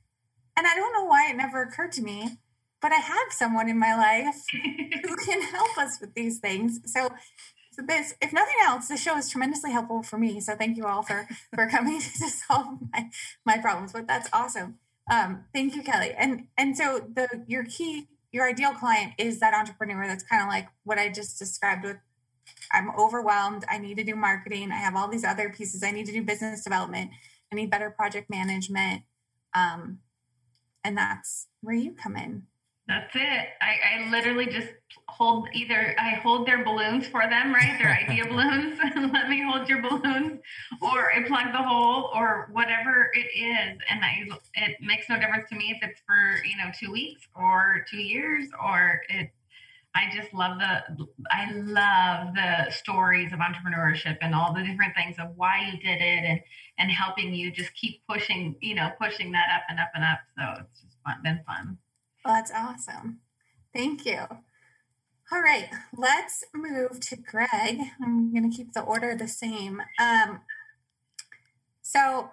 [0.58, 2.38] And I don't know why it never occurred to me
[2.82, 6.80] but I have someone in my life who can help us with these things.
[6.86, 7.10] So,
[7.72, 10.40] so this, if nothing else, this show is tremendously helpful for me.
[10.40, 13.10] So thank you all for for coming to solve my
[13.46, 13.94] my problems.
[13.94, 14.80] But that's awesome.
[15.12, 16.14] Um, thank you, Kelly.
[16.18, 20.50] And and so the your key your ideal client is that entrepreneur that's kind of
[20.50, 21.98] like what I just described with
[22.72, 23.66] I'm overwhelmed.
[23.70, 24.72] I need to do marketing.
[24.72, 25.84] I have all these other pieces.
[25.84, 27.12] I need to do business development.
[27.52, 29.04] I need better project management.
[29.54, 30.00] Um,
[30.84, 32.44] and that's where you come in.
[32.88, 33.48] That's it.
[33.62, 34.70] I, I literally just
[35.10, 37.78] hold either I hold their balloons for them, right?
[37.78, 38.80] Their idea balloons,
[39.14, 40.40] let me hold your balloons,
[40.82, 43.78] or I plug the hole, or whatever it is.
[43.90, 47.28] And I, it makes no difference to me if it's for you know two weeks
[47.36, 49.32] or two years, or it.
[49.96, 55.16] I just love the I love the stories of entrepreneurship and all the different things
[55.18, 56.40] of why you did it and
[56.78, 60.20] and helping you just keep pushing you know pushing that up and up and up.
[60.38, 61.80] So it's just fun, been fun.
[62.28, 63.22] Well, that's awesome.
[63.74, 64.20] Thank you.
[65.32, 67.80] All right, let's move to Greg.
[68.04, 69.82] I'm going to keep the order the same.
[69.98, 70.42] Um,
[71.82, 72.32] so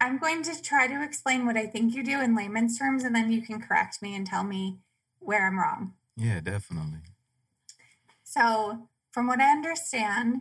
[0.00, 3.14] I'm going to try to explain what I think you do in layman's terms, and
[3.14, 4.78] then you can correct me and tell me
[5.18, 5.92] where I'm wrong.
[6.16, 7.00] Yeah, definitely.
[8.24, 10.40] So, from what I understand,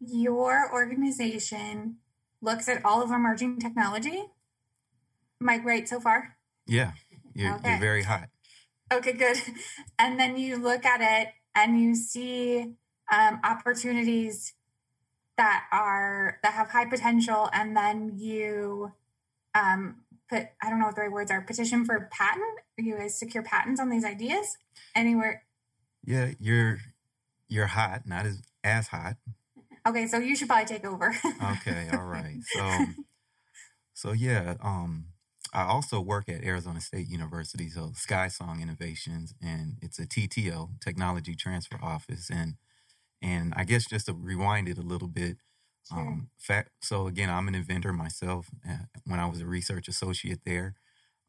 [0.00, 1.96] your organization
[2.40, 4.24] looks at all of emerging technology.
[5.42, 6.38] Am I right so far?
[6.66, 6.92] Yeah.
[7.34, 7.70] You're, okay.
[7.70, 8.28] you're very hot.
[8.92, 9.36] Okay, good.
[9.98, 12.74] And then you look at it and you see
[13.12, 14.54] um, opportunities
[15.36, 18.92] that are that have high potential, and then you
[19.54, 19.96] um,
[20.28, 22.44] put I don't know what the right words are petition for patent.
[22.76, 24.56] You guys secure patents on these ideas
[24.94, 25.44] anywhere.
[26.04, 26.78] Yeah, you're
[27.48, 29.16] you're hot, not as as hot.
[29.86, 31.14] Okay, so you should probably take over.
[31.52, 32.38] okay, all right.
[32.54, 32.84] So
[33.94, 35.06] so yeah, um
[35.52, 41.34] I also work at Arizona State University, so SkySong Innovations, and it's a TTO, Technology
[41.34, 42.30] Transfer Office.
[42.30, 42.54] And
[43.22, 45.38] and I guess just to rewind it a little bit,
[45.88, 45.98] sure.
[46.00, 46.70] um, fact.
[46.82, 48.48] So again, I'm an inventor myself.
[48.68, 50.74] Uh, when I was a research associate there,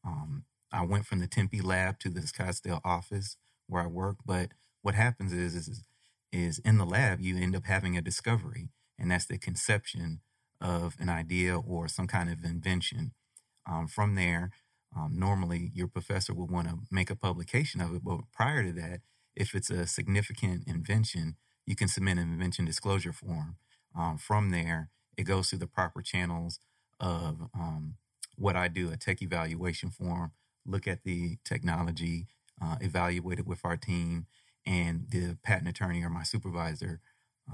[0.06, 4.18] um, I went from the Tempe lab to the Scottsdale office where I work.
[4.26, 5.84] But what happens is, is
[6.32, 10.22] is in the lab you end up having a discovery, and that's the conception
[10.62, 13.14] of an idea or some kind of invention.
[13.72, 14.52] Um, from there,
[14.96, 18.74] um, normally your professor would want to make a publication of it, but prior to
[18.74, 19.00] that,
[19.36, 23.56] if it's a significant invention, you can submit an invention disclosure form.
[23.98, 26.60] Um, from there, it goes through the proper channels
[27.00, 27.96] of um,
[28.36, 30.32] what I do a tech evaluation form,
[30.66, 32.28] look at the technology,
[32.62, 34.28] uh, evaluate it with our team,
[34.66, 37.00] and the patent attorney or my supervisor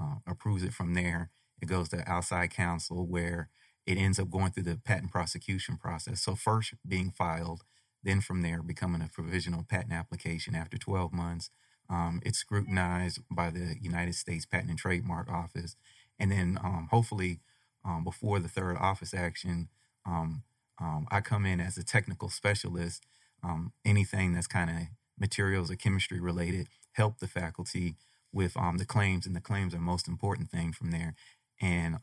[0.00, 1.30] uh, approves it from there.
[1.60, 3.50] It goes to outside counsel where
[3.88, 6.22] it ends up going through the patent prosecution process.
[6.22, 7.64] So first being filed,
[8.04, 11.50] Then from there, becoming a provisional patent application after 12 months.
[11.90, 15.76] Um, it's scrutinized by the United States Patent and Trademark Office.
[16.18, 17.40] And then um, hopefully,
[17.84, 19.68] um, before the third office action,
[20.06, 20.44] um,
[20.80, 23.06] um, I come in as a technical specialist.
[23.42, 24.76] Um, anything that's kind of
[25.18, 27.96] materials or chemistry related, help the faculty
[28.32, 31.14] with the claims, and the claims are most important thing from there.
[31.60, 31.96] And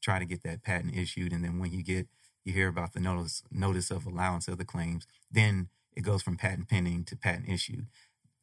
[0.00, 1.32] try to get that patent issued.
[1.32, 2.08] And then when you get
[2.44, 6.36] you hear about the notice notice of allowance of the claims, then it goes from
[6.36, 7.86] patent pending to patent issued.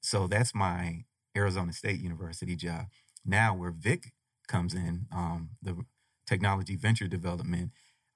[0.01, 2.87] So that's my Arizona State University job.
[3.25, 4.13] Now, where Vic
[4.47, 5.83] comes in, um, the
[6.25, 7.71] technology venture development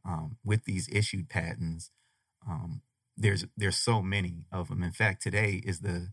[0.05, 1.91] um, with these issued patents,
[2.47, 2.81] um,
[3.17, 4.83] there's there's so many of them.
[4.83, 6.09] In fact, today is the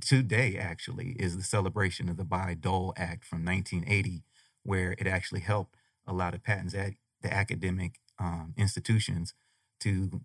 [0.00, 4.24] today actually is the celebration of the Bayh-Dole Act from 1980,
[4.64, 5.76] where it actually helped
[6.06, 9.34] a lot of patents at the academic um, institutions
[9.80, 10.20] to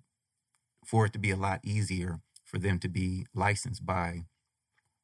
[0.86, 4.22] for it to be a lot easier for them to be licensed by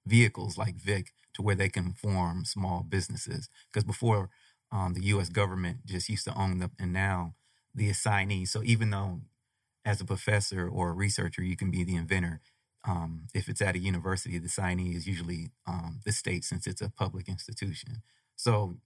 [0.06, 3.50] vehicles like Vic to where they can form small businesses.
[3.72, 4.30] Because before,
[4.72, 5.30] um, the U.S.
[5.30, 7.36] government just used to own them, and now
[7.76, 8.46] the assignee.
[8.46, 9.22] So even though,
[9.86, 12.42] as a professor or a researcher, you can be the inventor.
[12.86, 16.82] Um, if it's at a university, the assignee is usually um, the state, since it's
[16.82, 18.02] a public institution.
[18.36, 18.78] So,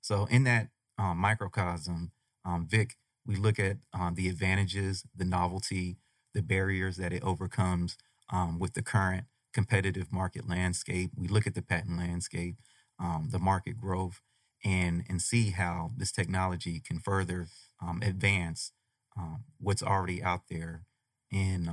[0.00, 2.12] so in that um, microcosm,
[2.44, 5.98] um, Vic, we look at um, the advantages, the novelty,
[6.34, 7.96] the barriers that it overcomes
[8.32, 11.10] um, with the current competitive market landscape.
[11.16, 12.56] We look at the patent landscape,
[12.98, 14.20] um, the market growth,
[14.64, 17.48] and and see how this technology can further
[17.82, 18.72] um, advance
[19.58, 20.82] what's already out there
[21.30, 21.70] in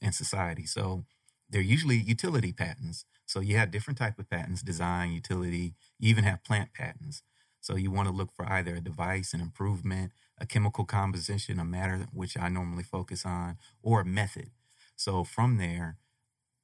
[0.00, 0.66] in society.
[0.66, 1.04] So
[1.48, 3.04] they're usually utility patents.
[3.26, 5.74] So you have different type of patents, design, utility.
[5.98, 7.22] You even have plant patents.
[7.64, 11.64] So you want to look for either a device, an improvement, a chemical composition, a
[11.64, 14.50] matter which I normally focus on, or a method.
[14.96, 15.96] So from there,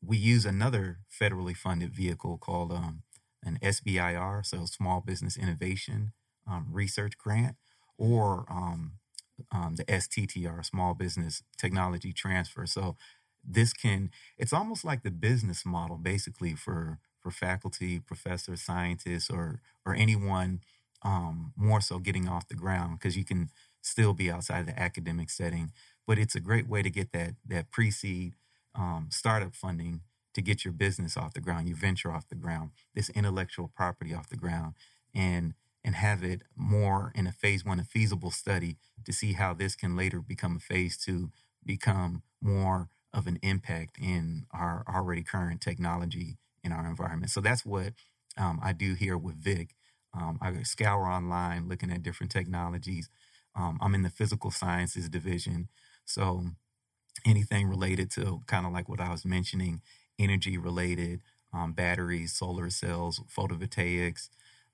[0.03, 3.03] we use another federally funded vehicle called um,
[3.43, 6.13] an SBIR, so Small Business Innovation
[6.47, 7.57] um, Research Grant,
[7.97, 8.93] or um,
[9.51, 12.67] um the STTR, Small Business Technology Transfer.
[12.67, 12.97] So
[13.43, 19.61] this can, it's almost like the business model basically for for faculty, professors, scientists, or
[19.87, 20.61] or anyone
[21.03, 23.51] um, more so getting off the ground because you can
[23.83, 25.73] still be outside of the academic setting.
[26.07, 28.35] But it's a great way to get that that pre-seed
[28.75, 30.03] um, startup funding
[30.35, 34.15] to get your business off the ground, your venture off the ground, this intellectual property
[34.15, 34.75] off the ground,
[35.15, 39.55] and and have it more in a phase one, a feasible study to see how
[39.55, 41.31] this can later become a phase two,
[41.65, 47.31] become more of an impact in our already current technology in our environment.
[47.31, 47.95] So that's what
[48.37, 49.75] um, I do here with Vic
[50.15, 53.09] um, I scour online looking at different technologies.
[53.55, 55.69] Um, I'm in the physical sciences division.
[56.05, 56.45] So
[57.27, 59.83] anything related to kind of like what I was mentioning,
[60.19, 61.21] energy related,
[61.53, 64.29] um, batteries, solar cells, photovoltaics,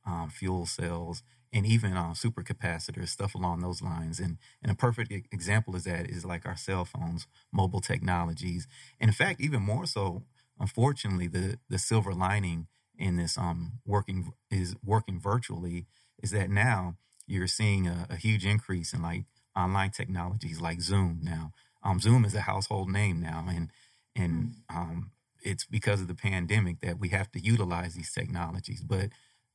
[0.06, 1.22] um, fuel cells,
[1.52, 4.20] and even uh, supercapacitors, stuff along those lines.
[4.20, 8.68] And, and a perfect example is that is like our cell phones, mobile technologies.
[9.00, 10.22] And in fact, even more so,
[10.60, 12.66] unfortunately, the, the silver lining
[12.98, 15.86] in this um working is working virtually
[16.22, 19.24] is that now you're seeing a, a huge increase in like
[19.56, 21.52] online technologies like Zoom now.
[21.82, 23.70] Um, Zoom is a household name now, and
[24.14, 24.76] and mm.
[24.76, 25.10] um,
[25.42, 29.10] it's because of the pandemic that we have to utilize these technologies, but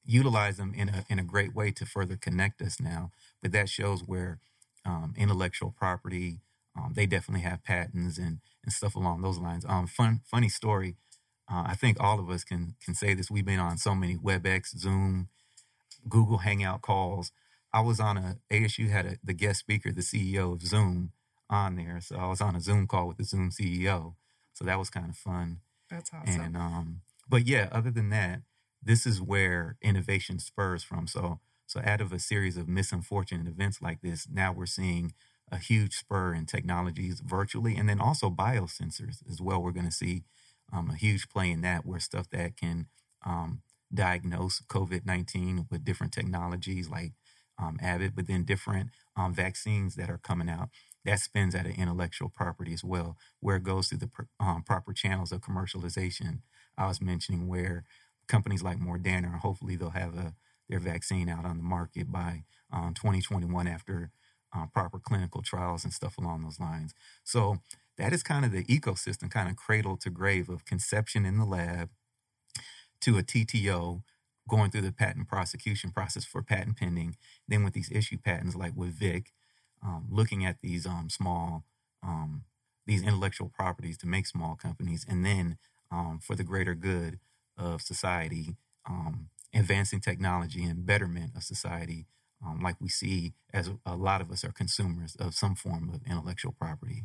[0.05, 3.11] utilize them in a in a great way to further connect us now.
[3.41, 4.39] But that shows where
[4.85, 6.39] um, intellectual property,
[6.77, 9.65] um, they definitely have patents and and stuff along those lines.
[9.67, 10.95] Um, fun funny story.
[11.51, 13.29] Uh, I think all of us can can say this.
[13.29, 15.27] We've been on so many WebEx, Zoom,
[16.07, 17.31] Google Hangout calls.
[17.73, 21.11] I was on a ASU had a, the guest speaker, the CEO of Zoom,
[21.49, 21.99] on there.
[22.01, 24.15] So I was on a Zoom call with the Zoom CEO.
[24.53, 25.59] So that was kind of fun.
[25.89, 26.41] That's awesome.
[26.41, 28.41] And um, but yeah, other than that,
[28.81, 31.07] this is where innovation spurs from.
[31.07, 35.13] So so out of a series of misunfortunate events like this, now we're seeing
[35.51, 39.61] a huge spur in technologies virtually, and then also biosensors as well.
[39.61, 40.23] We're going to see
[40.73, 42.87] um, a huge play in that where stuff that can
[43.25, 43.61] um,
[43.93, 47.13] diagnose COVID 19 with different technologies like
[47.59, 50.69] um, Abbott, but then different um, vaccines that are coming out.
[51.05, 54.63] That spins at an intellectual property as well, where it goes through the pr- um,
[54.63, 56.39] proper channels of commercialization.
[56.77, 57.83] I was mentioning where
[58.27, 60.35] companies like Moderna, hopefully they'll have a,
[60.69, 64.11] their vaccine out on the market by um, 2021 after
[64.55, 66.93] uh, proper clinical trials and stuff along those lines.
[67.23, 67.57] So
[68.01, 71.45] that is kind of the ecosystem, kind of cradle to grave of conception in the
[71.45, 71.89] lab
[72.99, 74.01] to a TTO
[74.49, 77.15] going through the patent prosecution process for patent pending.
[77.47, 79.31] Then with these issue patents, like with Vic,
[79.83, 81.63] um, looking at these um, small
[82.01, 82.45] um,
[82.87, 85.57] these intellectual properties to make small companies, and then
[85.91, 87.19] um, for the greater good
[87.55, 88.55] of society,
[88.89, 92.07] um, advancing technology and betterment of society,
[92.43, 96.01] um, like we see as a lot of us are consumers of some form of
[96.09, 97.03] intellectual property.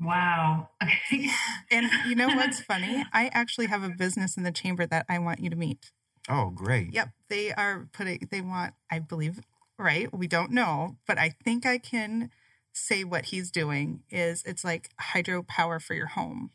[0.00, 0.70] Wow.
[0.82, 1.28] Okay.
[1.70, 3.04] And you know what's funny?
[3.12, 5.92] I actually have a business in the chamber that I want you to meet.
[6.28, 6.92] Oh, great.
[6.92, 7.10] Yep.
[7.28, 9.40] They are putting, they want, I believe,
[9.78, 10.12] right?
[10.16, 12.30] We don't know, but I think I can
[12.72, 16.50] say what he's doing is it's like hydropower for your home.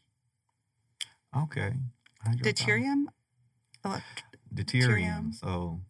[1.36, 1.74] Okay.
[2.28, 3.06] Deuterium?
[3.86, 4.24] Elect-
[4.54, 5.34] deuterium.
[5.34, 5.82] So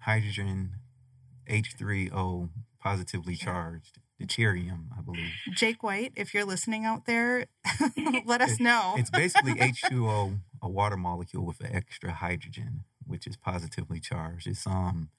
[0.00, 0.76] hydrogen
[1.48, 2.48] H3O
[2.80, 3.98] positively charged.
[4.20, 5.32] Deuterium, I believe.
[5.54, 7.46] Jake White, if you're listening out there,
[8.26, 8.94] let us know.
[8.98, 14.46] it's basically H2O, a water molecule with an extra hydrogen, which is positively charged.
[14.46, 15.10] It's um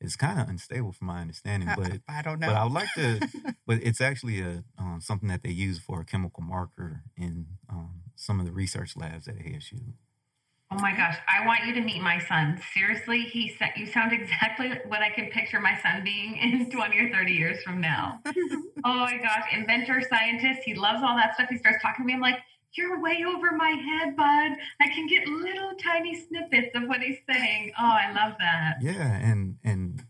[0.00, 2.46] it's kind of unstable from my understanding, but I don't know.
[2.46, 3.20] But I would like to.
[3.66, 8.02] but it's actually a um, something that they use for a chemical marker in um,
[8.16, 9.92] some of the research labs at ASU.
[10.72, 12.60] Oh my gosh, I want you to meet my son.
[12.72, 16.98] Seriously, he said you sound exactly what I can picture my son being in 20
[16.98, 18.20] or 30 years from now.
[18.26, 21.48] oh my gosh, inventor, scientist, he loves all that stuff.
[21.50, 22.14] He starts talking to me.
[22.14, 22.38] I'm like,
[22.74, 24.56] you're way over my head, bud.
[24.80, 27.72] I can get little tiny snippets of what he's saying.
[27.76, 28.76] Oh, I love that.
[28.80, 30.04] Yeah, and and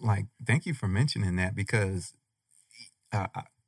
[0.00, 2.14] like thank you for mentioning that because
[3.12, 3.26] uh,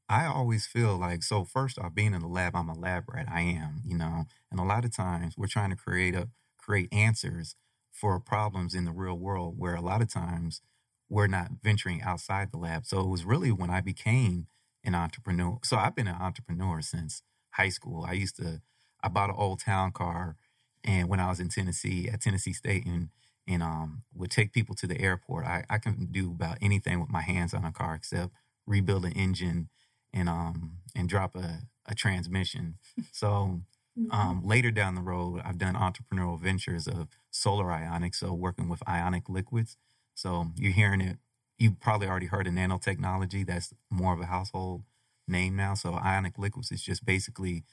[0.09, 3.27] I always feel like so first off being in the lab I'm a lab rat
[3.31, 6.89] I am you know and a lot of times we're trying to create a create
[6.93, 7.57] answers
[7.93, 10.63] for problems in the real world where a lot of times
[11.11, 14.47] we're not venturing outside the lab so it was really when I became
[14.85, 18.63] an entrepreneur so I've been an entrepreneur since high school I used to
[19.03, 20.37] I bought an old town car
[20.85, 23.09] and when I was in Tennessee at Tennessee State and
[23.47, 25.47] and um, would take people to the airport.
[25.47, 28.35] I, I can do about anything with my hands on a car except
[28.67, 29.71] rebuild an engine
[30.13, 32.75] and um and drop a, a transmission.
[33.13, 33.61] So
[33.99, 34.11] mm-hmm.
[34.13, 38.87] um, later down the road, I've done entrepreneurial ventures of solar ionics, so working with
[38.89, 39.77] ionic liquids.
[40.15, 41.19] So you're hearing it.
[41.59, 43.47] You probably already heard of nanotechnology.
[43.47, 44.83] That's more of a household
[45.27, 45.75] name now.
[45.75, 47.65] So ionic liquids is just basically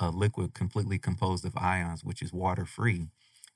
[0.00, 3.08] a liquid completely composed of ions, which is water free.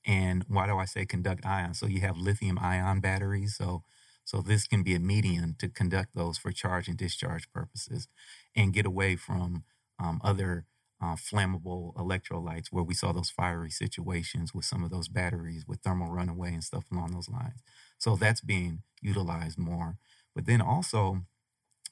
[0.07, 1.79] And why do I say conduct ions?
[1.79, 3.57] So you have lithium ion batteries.
[3.57, 3.83] So
[4.29, 8.09] so this can be a medium to conduct those for charge and discharge purposes,
[8.55, 9.65] and get away from
[9.99, 10.67] um, other
[11.01, 15.81] uh, flammable electrolytes where we saw those fiery situations with some of those batteries with
[15.81, 17.63] thermal runaway and stuff along those lines.
[17.97, 19.97] So that's being utilized more.
[20.35, 21.23] But then also,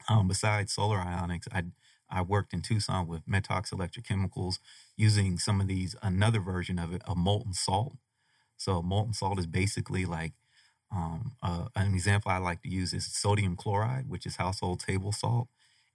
[0.07, 1.65] um, besides solar ionics, I
[2.11, 4.59] I worked in Tucson with Metox Electrochemicals
[4.95, 7.97] using some of these, another version of it, a molten salt.
[8.59, 10.35] So molten salt is basically like
[10.93, 15.13] um, uh, an example I like to use is sodium chloride, which is household table
[15.13, 15.49] salt,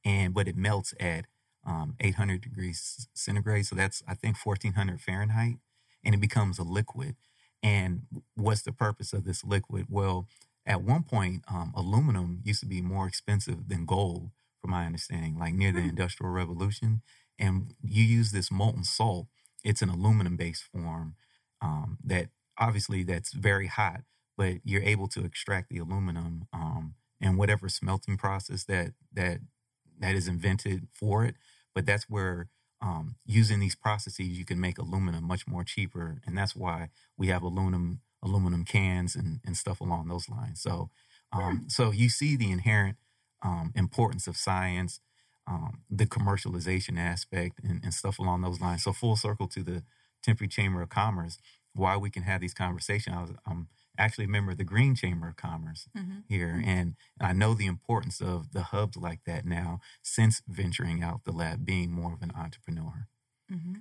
[0.03, 1.25] and but it melts at
[1.65, 3.65] um, 800 degrees centigrade.
[3.65, 5.57] So that's I think 1400 Fahrenheit,
[6.03, 7.15] and it becomes a liquid.
[7.63, 8.03] And
[8.35, 9.85] what's the purpose of this liquid?
[9.89, 10.27] Well,
[10.65, 15.37] at one point, um, aluminum used to be more expensive than gold from my understanding,
[15.39, 15.89] like near the mm-hmm.
[15.89, 17.01] Industrial Revolution.
[17.39, 19.27] And you use this molten salt.
[19.63, 21.15] It's an aluminum based form
[21.61, 24.01] um, that obviously that's very hot,
[24.37, 29.39] but you're able to extract the aluminum um, and whatever smelting process that that
[29.99, 31.35] that is invented for it.
[31.73, 32.49] But that's where
[32.81, 37.27] um, using these processes, you can make aluminum much more cheaper, and that's why we
[37.27, 40.61] have aluminum aluminum cans and, and stuff along those lines.
[40.61, 40.91] So,
[41.33, 42.97] um, so you see the inherent
[43.41, 44.99] um, importance of science,
[45.47, 48.83] um, the commercialization aspect, and, and, stuff along those lines.
[48.83, 49.83] So full circle to the
[50.21, 51.39] Tempe Chamber of Commerce,
[51.73, 53.15] why we can have these conversations.
[53.15, 53.67] I was, I'm
[53.97, 56.19] actually a member of the Green Chamber of Commerce mm-hmm.
[56.27, 61.03] here, and, and I know the importance of the hubs like that now since venturing
[61.03, 63.07] out the lab, being more of an entrepreneur.
[63.51, 63.73] Mm-hmm.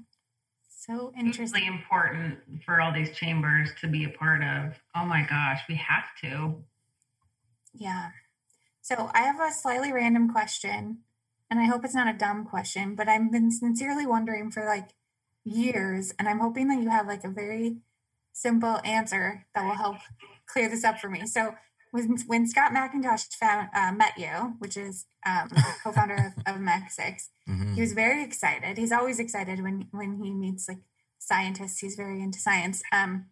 [0.69, 1.67] So interesting.
[1.67, 4.81] important for all these chambers to be a part of.
[4.97, 6.65] Oh my gosh, we have to.
[7.75, 8.11] Yeah.
[8.81, 11.01] So I have a slightly random question,
[11.51, 14.95] and I hope it's not a dumb question, but I've been sincerely wondering for like
[15.45, 17.77] years, and I'm hoping that you have like a very
[18.33, 19.97] simple answer that will help
[20.47, 21.27] clear this up for me.
[21.27, 21.55] So
[21.93, 25.51] when, when Scott McIntosh found, uh, met you, which is um,
[25.83, 27.75] co-founder of, of MAC6, mm-hmm.
[27.75, 28.79] he was very excited.
[28.79, 30.79] He's always excited when when he meets like
[31.19, 31.79] scientists.
[31.79, 32.83] He's very into science.
[32.93, 33.27] Um,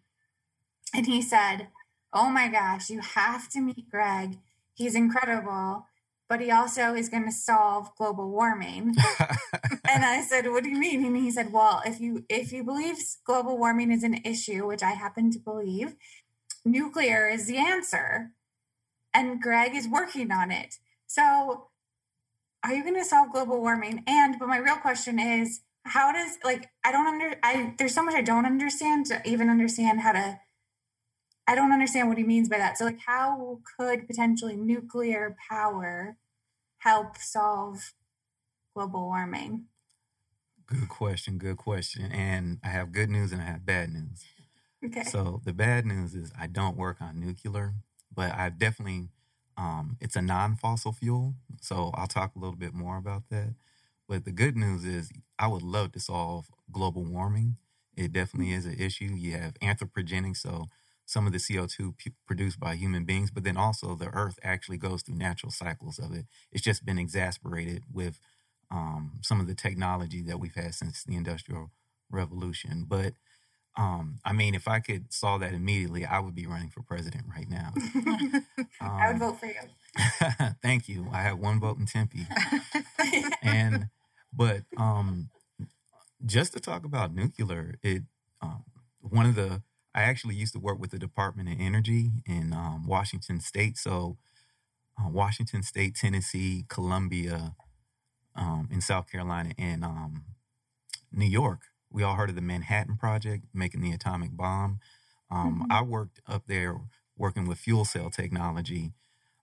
[0.93, 1.69] and he said,
[2.11, 4.37] "Oh my gosh, you have to meet Greg
[4.79, 5.85] he's incredible
[6.29, 8.95] but he also is going to solve global warming
[9.89, 12.63] and i said what do you mean and he said well if you if you
[12.63, 15.95] believe global warming is an issue which i happen to believe
[16.63, 18.31] nuclear is the answer
[19.13, 20.75] and greg is working on it
[21.07, 21.69] so
[22.63, 24.03] are you going to solve global warming?
[24.07, 28.03] And but my real question is, how does like I don't under I there's so
[28.03, 30.39] much I don't understand to even understand how to.
[31.49, 32.77] I don't understand what he means by that.
[32.77, 36.15] So like, how could potentially nuclear power
[36.77, 37.93] help solve
[38.75, 39.65] global warming?
[40.67, 41.39] Good question.
[41.39, 42.11] Good question.
[42.11, 44.23] And I have good news and I have bad news.
[44.85, 45.01] Okay.
[45.01, 47.73] So the bad news is I don't work on nuclear,
[48.15, 49.09] but I've definitely
[49.57, 53.55] um, it's a non-fossil fuel, so I'll talk a little bit more about that.
[54.07, 57.57] But the good news is, I would love to solve global warming.
[57.97, 59.13] It definitely is an issue.
[59.15, 60.67] You have anthropogenic, so
[61.09, 64.77] some of the CO2 p- produced by human beings, but then also the Earth actually
[64.77, 66.25] goes through natural cycles of it.
[66.51, 68.19] It's just been exasperated with
[68.69, 71.71] um, some of the technology that we've had since the Industrial
[72.11, 72.85] Revolution.
[72.87, 73.13] But
[73.75, 77.23] um, I mean, if I could solve that immediately, I would be running for president
[77.35, 77.73] right now.
[78.05, 78.45] um,
[78.81, 79.53] I would vote for you.
[80.61, 81.07] thank you.
[81.11, 82.27] I have one vote in Tempe.
[83.41, 83.87] and,
[84.31, 85.31] but um,
[86.23, 88.03] just to talk about nuclear, it,
[88.43, 88.63] um,
[89.01, 89.63] one of the,
[89.93, 93.77] I actually used to work with the Department of Energy in um, Washington State.
[93.77, 94.17] So,
[94.99, 97.55] uh, Washington State, Tennessee, Columbia,
[98.35, 100.23] um, in South Carolina, and um,
[101.11, 101.61] New York
[101.91, 104.79] we all heard of the Manhattan Project, making the atomic bomb.
[105.31, 105.71] Um, mm-hmm.
[105.71, 106.79] I worked up there
[107.17, 108.93] working with fuel cell technology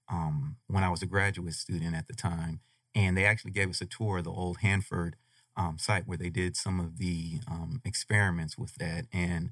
[0.09, 2.61] um, when I was a graduate student at the time.
[2.95, 5.17] And they actually gave us a tour of the old Hanford
[5.57, 9.07] um, site where they did some of the um, experiments with that.
[9.13, 9.51] And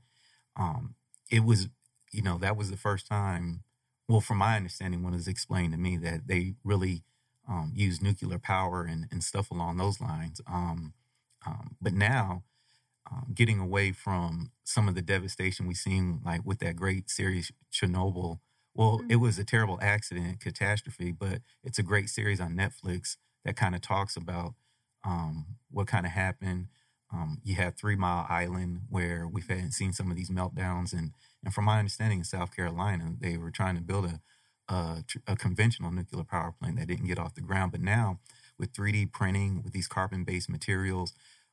[0.56, 0.94] um,
[1.30, 1.68] it was,
[2.12, 3.62] you know, that was the first time,
[4.08, 7.02] well, from my understanding, when it was explained to me that they really
[7.48, 10.40] um, used nuclear power and, and stuff along those lines.
[11.80, 12.42] but now,
[13.10, 17.52] um, getting away from some of the devastation we've seen, like with that great series
[17.72, 18.38] Chernobyl.
[18.74, 19.10] Well, mm-hmm.
[19.10, 23.74] it was a terrible accident, catastrophe, but it's a great series on Netflix that kind
[23.74, 24.54] of talks about
[25.04, 26.68] um, what kind of happened.
[27.14, 31.12] Um, you have Three Mile Island, where we've had seen some of these meltdowns, and
[31.44, 34.20] and from my understanding, in South Carolina, they were trying to build a,
[34.74, 37.70] a, a conventional nuclear power plant that didn't get off the ground.
[37.70, 38.18] But now,
[38.58, 41.12] with 3D printing, with these carbon-based materials,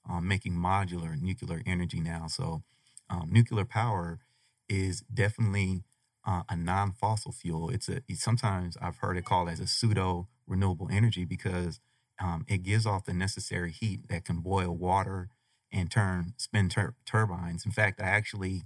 [0.09, 2.27] um, making modular nuclear energy now.
[2.27, 2.63] So,
[3.09, 4.19] um, nuclear power
[4.67, 5.83] is definitely
[6.25, 7.69] uh, a non-fossil fuel.
[7.69, 11.79] It's a sometimes I've heard it called as a pseudo renewable energy because
[12.19, 15.29] um, it gives off the necessary heat that can boil water
[15.71, 17.65] and turn spin tur- turbines.
[17.65, 18.63] In fact, I actually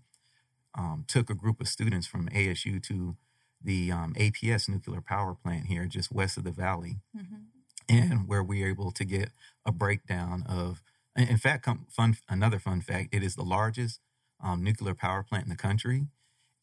[0.77, 3.15] um, took a group of students from ASU to
[3.63, 7.35] the um, APS nuclear power plant here just west of the valley, mm-hmm.
[7.89, 9.29] and where we were able to get
[9.65, 10.81] a breakdown of
[11.15, 14.01] in fact, fun another fun fact: it is the largest
[14.43, 16.07] um, nuclear power plant in the country,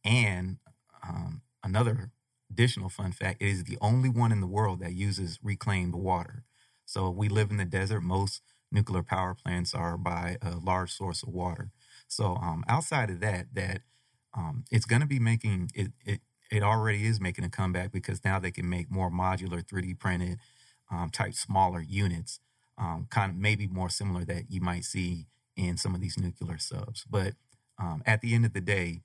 [0.04, 0.58] and
[1.02, 2.10] um, another
[2.50, 6.44] additional fun fact: it is the only one in the world that uses reclaimed water.
[6.84, 8.02] So we live in the desert.
[8.02, 8.42] Most
[8.72, 11.70] nuclear power plants are by a large source of water.
[12.08, 13.82] So um, outside of that, that
[14.36, 16.20] um, it's going to be making it, it.
[16.50, 20.38] It already is making a comeback because now they can make more modular, 3D printed
[20.90, 22.40] um, type smaller units
[22.78, 26.58] um, kind of maybe more similar that you might see in some of these nuclear
[26.58, 27.04] subs.
[27.08, 27.34] But
[27.78, 29.02] um, at the end of the day,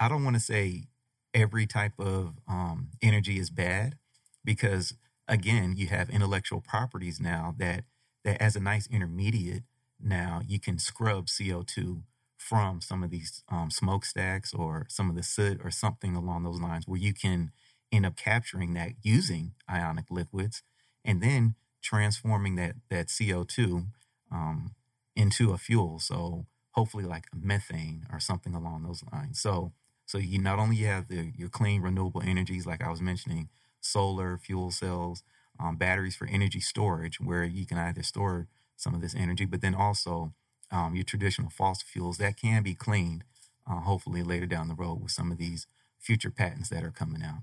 [0.00, 0.84] I don't want to say
[1.32, 3.96] every type of um, energy is bad
[4.44, 4.94] because
[5.28, 7.84] again, you have intellectual properties now that
[8.24, 9.62] that as a nice intermediate
[10.00, 12.02] now you can scrub CO2
[12.36, 16.60] from some of these um, smokestacks or some of the soot or something along those
[16.60, 17.52] lines where you can
[17.90, 20.62] end up capturing that using ionic liquids
[21.04, 23.86] and then transforming that that CO2
[24.30, 24.72] um,
[25.16, 25.98] into a fuel.
[25.98, 29.40] So hopefully like methane or something along those lines.
[29.40, 29.72] So
[30.06, 33.48] so you not only have the your clean renewable energies like I was mentioning,
[33.80, 35.22] solar, fuel cells,
[35.60, 39.60] um, batteries for energy storage, where you can either store some of this energy, but
[39.60, 40.34] then also
[40.70, 43.24] um, your traditional fossil fuels that can be cleaned,
[43.70, 45.66] uh, hopefully later down the road with some of these
[45.98, 47.42] future patents that are coming out,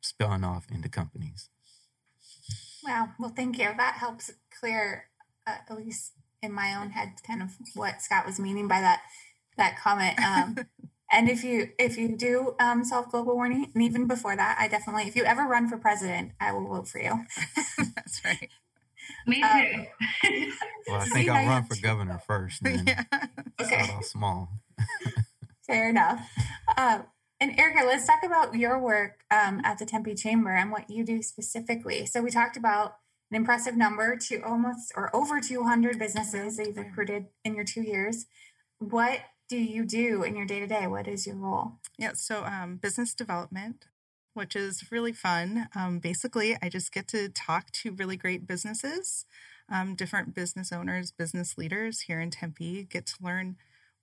[0.00, 1.48] spilling off into companies.
[2.84, 3.10] Wow.
[3.18, 3.68] Well, thank you.
[3.76, 5.04] That helps clear,
[5.46, 9.02] uh, at least in my own head, kind of what Scott was meaning by that
[9.56, 10.18] that comment.
[10.18, 10.56] Um,
[11.10, 14.68] and if you if you do um, solve global warming, and even before that, I
[14.68, 17.24] definitely, if you ever run for president, I will vote for you.
[17.96, 18.48] That's right.
[19.26, 20.28] Me um, too.
[20.28, 20.52] Um,
[20.88, 22.62] well, I think I'll run for governor first.
[22.62, 23.04] Then yeah.
[23.60, 23.82] Okay.
[23.82, 24.48] Start off small.
[25.66, 26.20] Fair enough.
[26.76, 27.00] Uh,
[27.40, 31.04] and Erika, let's talk about your work um, at the Tempe Chamber and what you
[31.04, 32.06] do specifically.
[32.06, 32.96] So we talked about
[33.30, 37.82] an impressive number to almost or over 200 businesses that you've recruited in your two
[37.82, 38.26] years.
[38.78, 39.20] What
[39.50, 40.86] do you do in your day to day?
[40.86, 41.72] What is your role?
[41.98, 43.86] Yeah, so um, business development.
[44.34, 45.68] which is really fun.
[45.74, 49.24] Um, basically, I just get to talk to really great businesses,
[49.68, 53.56] um, different business owners, business leaders here in Tempe, get to learn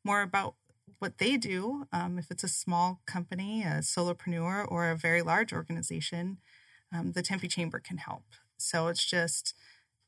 [0.03, 0.55] more about
[0.99, 1.85] what they do.
[1.91, 6.37] Um, if it's a small company, a solopreneur, or a very large organization,
[6.93, 8.23] um, the Tempe Chamber can help.
[8.57, 9.53] So it's just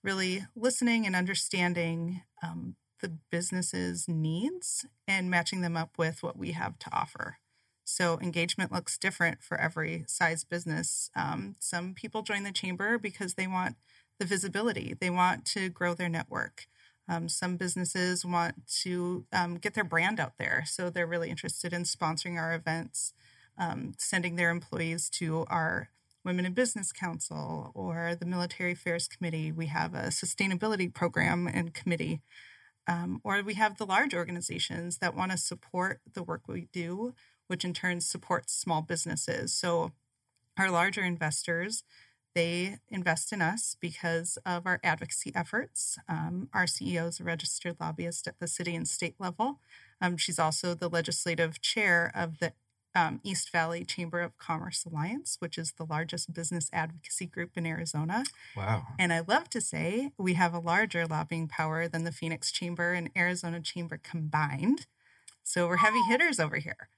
[0.03, 6.51] really listening and understanding um, the business's needs and matching them up with what we
[6.51, 7.37] have to offer.
[7.85, 11.09] So engagement looks different for every size business.
[11.15, 13.75] Um, some people join the chamber because they want
[14.19, 16.67] the visibility, they want to grow their network.
[17.07, 20.63] Um, some businesses want to um, get their brand out there.
[20.67, 23.13] So they're really interested in sponsoring our events,
[23.57, 25.89] um, sending their employees to our
[26.25, 29.51] Women in Business Council or the Military Affairs Committee.
[29.51, 32.21] We have a sustainability program and committee.
[32.89, 37.13] Um, or we have the large organizations that want to support the work we do,
[37.45, 39.53] which in turn supports small businesses.
[39.53, 39.91] So
[40.57, 41.83] our larger investors,
[42.33, 45.99] they invest in us because of our advocacy efforts.
[46.07, 49.59] Um, our CEO is a registered lobbyist at the city and state level.
[50.01, 52.53] Um, she's also the legislative chair of the
[52.95, 57.65] um, East Valley Chamber of Commerce Alliance, which is the largest business advocacy group in
[57.65, 58.23] Arizona.
[58.55, 58.87] Wow.
[58.97, 62.93] And I love to say we have a larger lobbying power than the Phoenix Chamber
[62.93, 64.87] and Arizona Chamber combined.
[65.43, 66.89] So we're heavy hitters over here.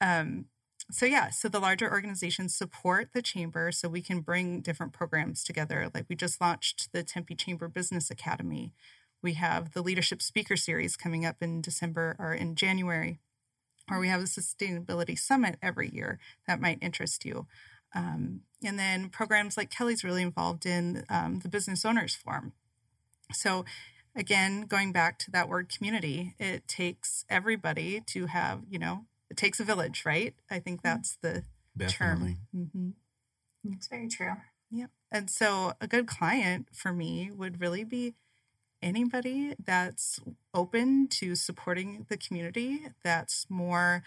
[0.00, 0.46] Um,
[0.90, 5.44] so yeah, so the larger organizations support the chamber so we can bring different programs
[5.44, 5.90] together.
[5.94, 8.72] Like we just launched the Tempe Chamber Business Academy.
[9.22, 13.20] We have the Leadership Speaker Series coming up in December or in January
[13.90, 17.46] or we have a sustainability summit every year that might interest you.
[17.94, 22.52] Um, and then programs like Kelly's really involved in um, the Business Owners Forum.
[23.32, 23.64] So,
[24.14, 29.36] again, going back to that word community, it takes everybody to have, you know, it
[29.36, 30.34] takes a village, right?
[30.50, 30.88] I think mm-hmm.
[30.88, 31.42] that's the
[31.76, 32.36] Definitely.
[32.52, 32.94] term.
[33.64, 33.72] Mm-hmm.
[33.72, 34.32] It's very true.
[34.70, 34.86] Yeah.
[35.10, 38.14] And so, a good client for me would really be
[38.82, 40.20] anybody that's
[40.54, 44.02] open to supporting the community that's more,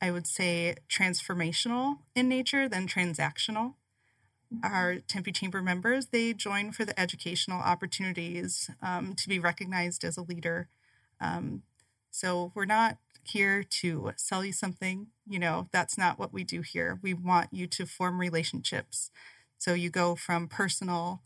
[0.00, 3.74] I would say, transformational in nature than transactional.
[4.62, 10.16] Our Tempe Chamber members, they join for the educational opportunities um, to be recognized as
[10.16, 10.68] a leader.
[11.20, 11.62] Um,
[12.10, 15.08] so we're not here to sell you something.
[15.26, 17.00] You know, that's not what we do here.
[17.02, 19.10] We want you to form relationships.
[19.58, 21.22] So you go from personal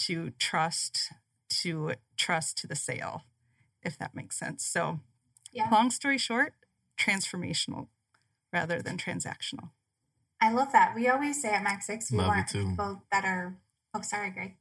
[0.00, 1.10] to trust
[1.48, 3.24] to trust to the sale,
[3.82, 4.64] if that makes sense.
[4.64, 5.00] So,
[5.52, 5.68] yeah.
[5.70, 6.54] long story short,
[6.98, 7.88] transformational
[8.52, 9.70] rather than transactional.
[10.40, 10.94] I love that.
[10.94, 13.56] We always say at MAC Six we love want people that are
[13.94, 14.54] oh sorry, Greg.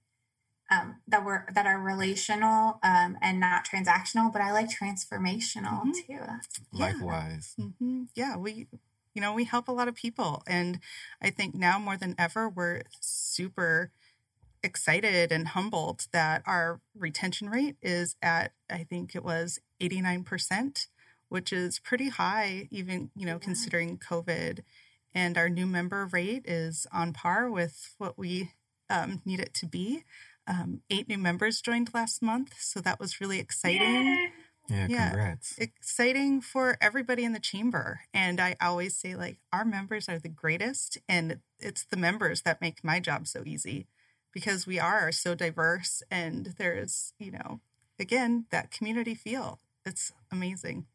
[0.70, 5.92] Um, that were that are relational um, and not transactional, but I like transformational mm-hmm.
[5.92, 6.20] too.
[6.74, 7.56] Likewise.
[7.60, 8.04] Mm-hmm.
[8.16, 8.68] Yeah, we
[9.14, 10.80] you know we help a lot of people, and
[11.22, 13.92] I think now more than ever we're super
[14.68, 20.88] excited and humbled that our retention rate is at I think it was 89%,
[21.30, 23.40] which is pretty high even, you know, yeah.
[23.40, 24.60] considering COVID.
[25.16, 28.52] And our new member rate is on par with what we
[28.90, 30.04] um, need it to be.
[30.46, 34.32] Um, eight new members joined last month, so that was really exciting.
[34.70, 35.58] Yeah, yeah, congrats.
[35.58, 38.02] Exciting for everybody in the chamber.
[38.14, 42.62] And I always say, like, our members are the greatest, and it's the members that
[42.62, 43.88] make my job so easy
[44.38, 47.60] because we are so diverse and there's, you know,
[48.00, 49.60] again, that community feel.
[49.84, 50.86] It's amazing.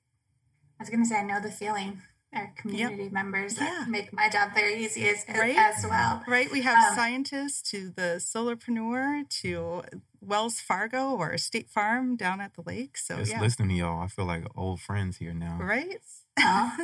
[0.78, 2.02] I was going to say, I know the feeling.
[2.32, 3.12] Our community yep.
[3.12, 3.84] members that yeah.
[3.88, 5.56] make my job very easy as, right?
[5.56, 6.22] as well.
[6.28, 6.52] Right.
[6.52, 9.82] We have um, scientists to the solopreneur to
[10.20, 12.96] Wells Fargo or State Farm down at the lake.
[12.96, 13.40] So just yeah.
[13.40, 15.58] listening to y'all, I feel like old friends here now.
[15.60, 15.98] Right.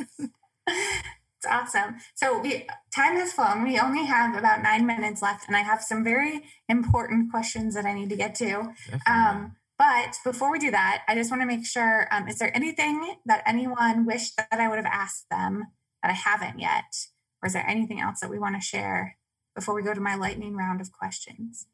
[1.39, 1.95] It's awesome.
[2.15, 3.63] So we time has flown.
[3.63, 7.85] We only have about nine minutes left, and I have some very important questions that
[7.85, 8.73] I need to get to.
[9.07, 12.53] Um, but before we do that, I just want to make sure: um, is there
[12.53, 15.67] anything that anyone wished that I would have asked them
[16.03, 17.07] that I haven't yet,
[17.41, 19.15] or is there anything else that we want to share
[19.55, 21.67] before we go to my lightning round of questions?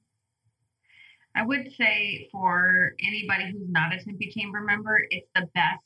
[1.33, 5.81] I would say for anybody who's not a Tempe Chamber member, it's the best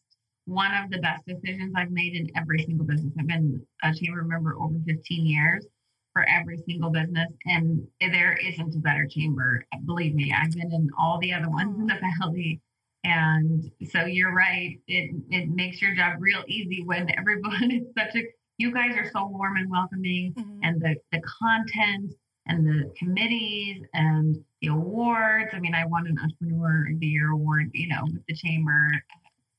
[0.45, 3.13] one of the best decisions I've made in every single business.
[3.19, 5.65] I've been a chamber member over 15 years
[6.13, 9.65] for every single business, and there isn't a better chamber.
[9.85, 12.59] Believe me, I've been in all the other ones in the valley.
[13.03, 14.77] And so you're right.
[14.87, 18.23] It it makes your job real easy when everyone is such a
[18.57, 20.59] you guys are so warm and welcoming mm-hmm.
[20.63, 22.13] and the the content
[22.47, 25.51] and the committees and the awards.
[25.53, 28.89] I mean, I won an entrepreneur of the year award, you know, with the chamber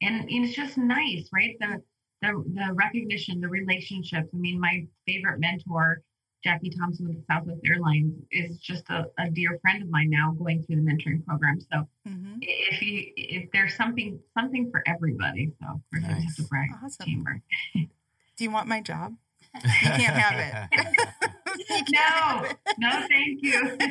[0.02, 1.56] and, it's just nice, right?
[1.60, 1.82] The,
[2.22, 4.28] the the recognition, the relationships.
[4.32, 6.02] I mean, my favorite mentor
[6.42, 10.62] Jackie Thompson with Southwest Airlines is just a, a, dear friend of mine now going
[10.62, 11.60] through the mentoring program.
[11.60, 12.36] So mm-hmm.
[12.40, 16.24] if you if there's something something for everybody, so of course nice.
[16.24, 17.06] Have to brag awesome.
[17.06, 17.42] chamber.
[17.74, 19.14] Do you want my job?
[19.64, 21.20] You can't have it.
[21.92, 22.46] no,
[22.78, 23.76] no, thank you.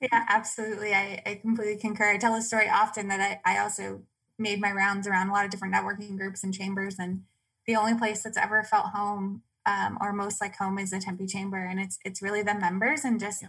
[0.00, 0.94] yeah, absolutely.
[0.94, 2.10] I, I completely concur.
[2.10, 4.02] I tell a story often that I, I also
[4.38, 7.22] made my rounds around a lot of different networking groups and chambers, and
[7.66, 11.26] the only place that's ever felt home um, or most like home is the Tempe
[11.26, 13.48] Chamber, and it's it's really the members and just yeah.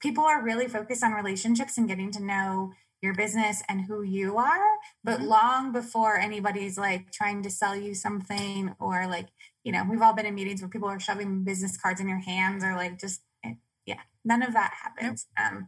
[0.00, 2.72] people are really focused on relationships and getting to know
[3.02, 5.28] your business and who you are but mm-hmm.
[5.28, 9.26] long before anybody's like trying to sell you something or like
[9.64, 12.18] you know we've all been in meetings where people are shoving business cards in your
[12.18, 13.54] hands or like just eh,
[13.86, 15.52] yeah none of that happens yep.
[15.52, 15.66] um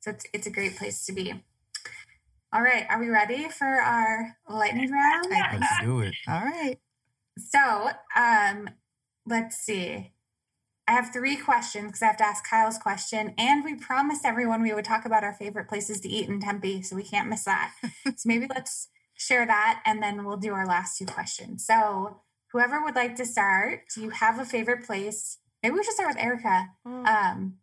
[0.00, 1.32] so it's, it's a great place to be
[2.52, 6.78] all right are we ready for our lightning round let's do it all right
[7.38, 8.68] so um
[9.26, 10.12] let's see
[10.88, 13.34] I have three questions because I have to ask Kyle's question.
[13.38, 16.82] And we promised everyone we would talk about our favorite places to eat in Tempe,
[16.82, 17.72] so we can't miss that.
[18.04, 21.64] so maybe let's share that and then we'll do our last two questions.
[21.64, 22.20] So,
[22.52, 25.38] whoever would like to start, do you have a favorite place?
[25.62, 26.66] Maybe we should start with Erika.
[26.86, 27.06] Mm.
[27.06, 27.54] Um,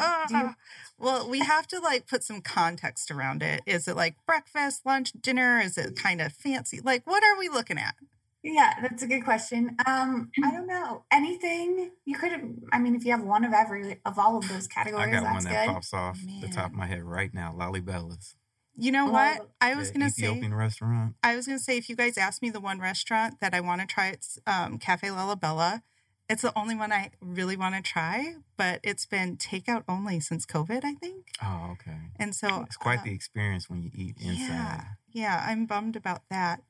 [0.00, 0.54] uh, you-
[0.98, 3.62] well, we have to like put some context around it.
[3.66, 5.60] Is it like breakfast, lunch, dinner?
[5.60, 6.80] Is it kind of fancy?
[6.80, 7.94] Like, what are we looking at?
[8.42, 9.76] Yeah, that's a good question.
[9.86, 11.04] Um, I don't know.
[11.12, 12.42] Anything you could have
[12.72, 15.34] I mean, if you have one of every of all of those categories, I got
[15.34, 15.72] one that good.
[15.72, 16.40] pops off Man.
[16.40, 18.36] the top of my head right now, Lalibela's.
[18.78, 19.48] You know what?
[19.60, 21.16] I was gonna say restaurant.
[21.22, 23.80] I was gonna say if you guys ask me the one restaurant that I want
[23.80, 25.82] to try, it's um, Cafe Lalibela.
[26.30, 30.44] It's the only one I really want to try, but it's been takeout only since
[30.44, 31.28] COVID, I think.
[31.42, 31.96] Oh, okay.
[32.16, 34.36] And so it's quite uh, the experience when you eat inside.
[34.38, 36.60] Yeah, yeah, I'm bummed about that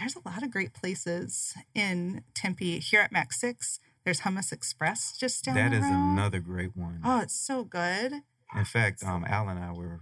[0.00, 2.80] there's a lot of great places in Tempe.
[2.80, 5.92] Here at MAC6, there's Hummus Express just down That is road.
[5.92, 7.00] another great one.
[7.04, 8.22] Oh, it's so good.
[8.56, 10.00] In fact, um, Al and I were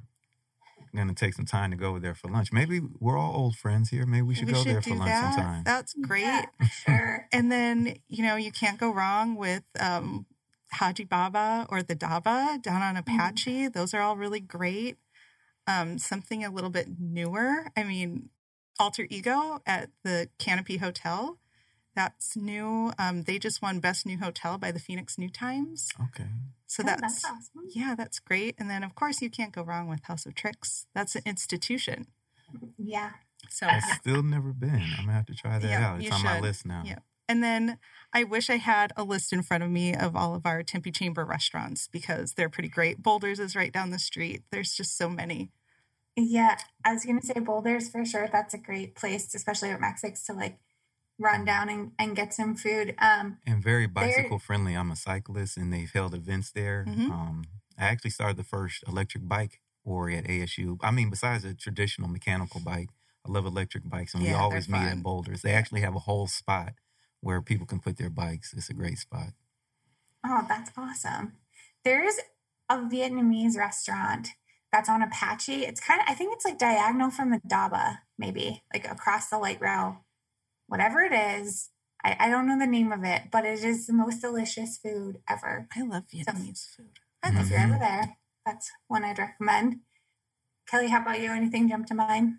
[0.95, 2.53] going to take some time to go over there for lunch.
[2.53, 4.07] Maybe we're all old friends here.
[4.07, 5.35] Maybe we should we go should there for lunch that.
[5.35, 5.63] sometime.
[5.65, 6.23] That's great.
[6.23, 6.45] Yeah,
[6.87, 7.27] sure.
[7.33, 10.27] and then, you know, you can't go wrong with um,
[10.73, 13.15] Haji Baba or the Daba down on mm-hmm.
[13.17, 13.51] Apache.
[13.51, 13.79] Mm-hmm.
[13.79, 14.97] Those are all really great.
[15.67, 17.67] Um, something a little bit newer.
[17.77, 18.31] I mean,
[18.79, 21.39] alter ego at the Canopy Hotel.
[21.99, 22.93] That's new.
[22.97, 25.89] Um, they just won Best New Hotel by the Phoenix New Times.
[26.01, 26.29] Okay.
[26.69, 27.69] So oh, that's, that's awesome.
[27.71, 28.55] yeah, that's great.
[28.57, 30.87] And then of course you can't go wrong with House of Tricks.
[30.95, 32.07] That's an institution.
[32.79, 33.11] Yeah.
[33.49, 34.81] So I've still never been.
[34.97, 36.01] I'm gonna have to try that yeah, out.
[36.01, 36.25] It's on should.
[36.25, 36.85] my list now.
[36.87, 37.01] Yeah.
[37.29, 37.79] And then
[38.13, 40.93] I wish I had a list in front of me of all of our Tempe
[40.93, 43.03] Chamber restaurants because they're pretty great.
[43.03, 44.43] Boulders is right down the street.
[44.53, 45.51] There's just so many.
[46.15, 48.29] Yeah, I was gonna say Boulders for sure.
[48.31, 50.61] That's a great place, especially at MAC6 to like
[51.19, 52.95] run down and, and get some food.
[52.99, 54.75] Um, and very bicycle friendly.
[54.75, 56.85] I'm a cyclist, and they've held events there.
[56.89, 57.11] Mm-hmm.
[57.11, 57.45] Um,
[57.79, 60.79] I actually started the first electric bike or at ASU.
[60.83, 62.91] I mean, besides a traditional mechanical bike,
[63.27, 65.43] I love electric bikes, and yeah, we always meet at Boulders.
[65.43, 66.75] They actually have a whole spot
[67.21, 68.55] where people can put their bikes.
[68.55, 69.31] It's a great spot.
[70.25, 71.33] Oh, that's awesome.
[71.85, 72.19] There's
[72.69, 74.29] a Vietnamese restaurant
[74.73, 75.65] that's on Apache.
[75.65, 79.39] It's kind of, I think it's like diagonal from the Daba, maybe like across the
[79.39, 80.05] light rail,
[80.69, 81.71] whatever it is.
[82.05, 85.19] I, I don't know the name of it, but it is the most delicious food
[85.29, 85.67] ever.
[85.75, 86.99] I love Vietnamese so, food.
[87.23, 88.17] I love if you're ever there,
[88.47, 89.81] that's one I'd recommend.
[90.71, 91.33] Kelly, how about you?
[91.33, 92.35] Anything jump to mind?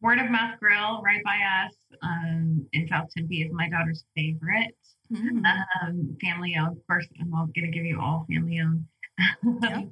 [0.00, 1.36] Word of Mouth Grill right by
[1.66, 4.74] us um, in South Tempe is my daughter's favorite.
[5.12, 5.42] Mm.
[5.82, 6.78] Um, family owned.
[6.78, 8.84] Of course, I'm all going to give you all family owned.
[9.62, 9.88] Yep.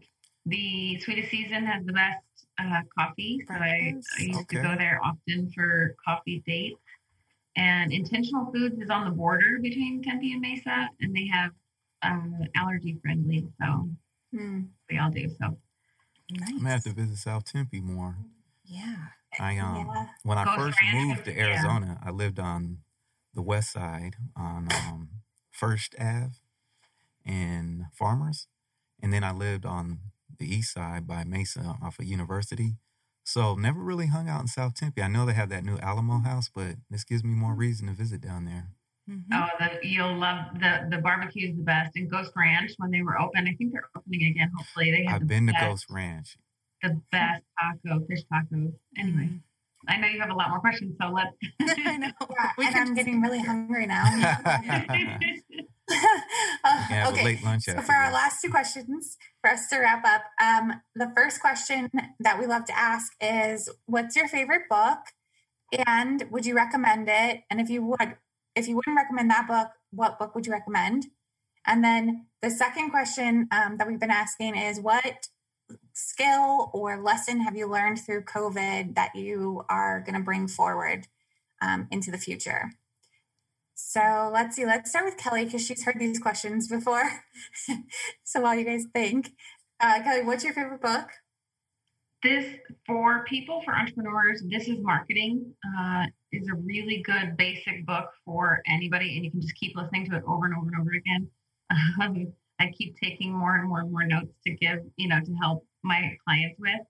[0.46, 2.24] The Sweetest Season has the best
[2.58, 3.44] uh, coffee.
[3.46, 4.56] So I, I used okay.
[4.56, 6.80] to go there often for coffee dates.
[7.56, 11.50] And Intentional Foods is on the border between Tempe and Mesa, and they have
[12.02, 13.46] uh, allergy friendly.
[13.60, 13.88] So
[14.34, 14.68] mm.
[14.90, 15.28] we all do.
[15.28, 15.56] So
[16.30, 16.48] nice.
[16.50, 18.16] I'm gonna have to visit South Tempe more.
[18.64, 18.96] Yeah.
[19.38, 20.06] I um yeah.
[20.22, 22.08] when I first moved to Arizona, yeah.
[22.08, 22.78] I lived on
[23.34, 25.08] the west side on um,
[25.50, 26.32] First Ave
[27.24, 28.46] and Farmers,
[29.02, 29.98] and then I lived on
[30.38, 32.76] the east side by Mesa off of University.
[33.28, 35.02] So never really hung out in South Tempe.
[35.02, 37.92] I know they have that new Alamo house, but this gives me more reason to
[37.92, 38.68] visit down there.
[39.06, 39.34] Mm-hmm.
[39.34, 41.90] Oh, the, you'll love the the barbecue is the best.
[41.96, 44.50] And Ghost Ranch when they were open, I think they're opening again.
[44.56, 45.16] Hopefully, they have.
[45.16, 46.38] I've the been best, to Ghost Ranch.
[46.82, 48.72] The best taco, fish tacos.
[48.96, 49.36] Anyway, mm-hmm.
[49.88, 51.36] I know you have a lot more questions, so let's.
[51.86, 52.12] I know.
[52.58, 54.04] Yeah, and I'm getting really hungry now.
[56.64, 57.36] uh, okay.
[57.58, 59.16] so for our last two questions,
[59.48, 61.90] for us to wrap up, um, the first question
[62.20, 64.98] that we love to ask is, "What's your favorite book?"
[65.86, 67.44] And would you recommend it?
[67.50, 68.16] And if you would,
[68.54, 71.06] if you wouldn't recommend that book, what book would you recommend?
[71.66, 75.28] And then the second question um, that we've been asking is what
[75.92, 81.06] skill or lesson have you learned through COVID that you are going to bring forward
[81.60, 82.72] um, into the future?
[83.80, 87.08] So let's see, let's start with Kelly because she's heard these questions before.
[88.24, 89.30] so while you guys think,
[89.78, 91.08] uh, Kelly, what's your favorite book?
[92.24, 95.54] This, for people, for entrepreneurs, this is marketing.
[95.78, 100.10] Uh, is a really good basic book for anybody, and you can just keep listening
[100.10, 101.28] to it over and over and over again.
[102.02, 105.34] Um, I keep taking more and more and more notes to give, you know, to
[105.34, 106.80] help my clients with.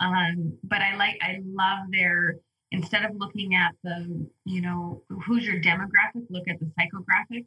[0.00, 2.36] Um, but I like, I love their
[2.72, 7.46] instead of looking at the, you know, who's your demographic, look at the psychographics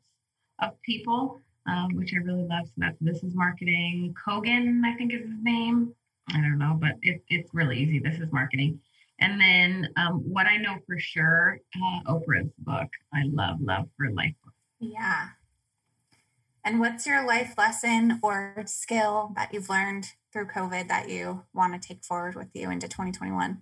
[0.59, 2.65] of people, um, which I really love.
[2.67, 4.15] So that's this is marketing.
[4.25, 5.93] Kogan, I think is his name.
[6.29, 7.99] I don't know, but it, it's really easy.
[7.99, 8.79] This is marketing.
[9.19, 12.87] And then um, what I know for sure, uh, Oprah's book.
[13.13, 14.53] I love, love her life book.
[14.79, 15.29] Yeah.
[16.63, 21.81] And what's your life lesson or skill that you've learned through COVID that you want
[21.81, 23.61] to take forward with you into 2021?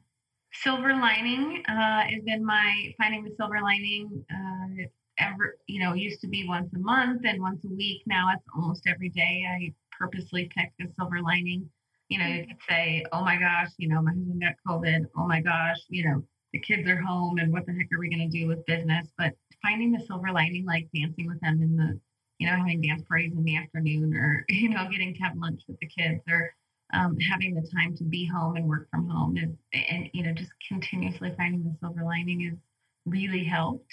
[0.62, 4.26] Silver lining uh, has been my finding the silver lining.
[4.32, 4.86] Uh,
[5.18, 8.02] ever, you know, used to be once a month and once a week.
[8.06, 9.46] Now it's almost every day.
[9.50, 11.70] I purposely pick a silver lining
[12.10, 15.08] you know, you could say, oh my gosh, you know, my husband got COVID.
[15.18, 18.10] Oh my gosh, you know, the kids are home and what the heck are we
[18.10, 19.08] going to do with business?
[19.18, 22.00] But finding the silver lining, like dancing with them in the,
[22.38, 25.62] you know, having dance parties in the afternoon or, you know, getting to have lunch
[25.68, 26.52] with the kids or
[26.94, 29.50] um, having the time to be home and work from home is,
[29.90, 32.58] and, you know, just continuously finding the silver lining is
[33.06, 33.92] really helped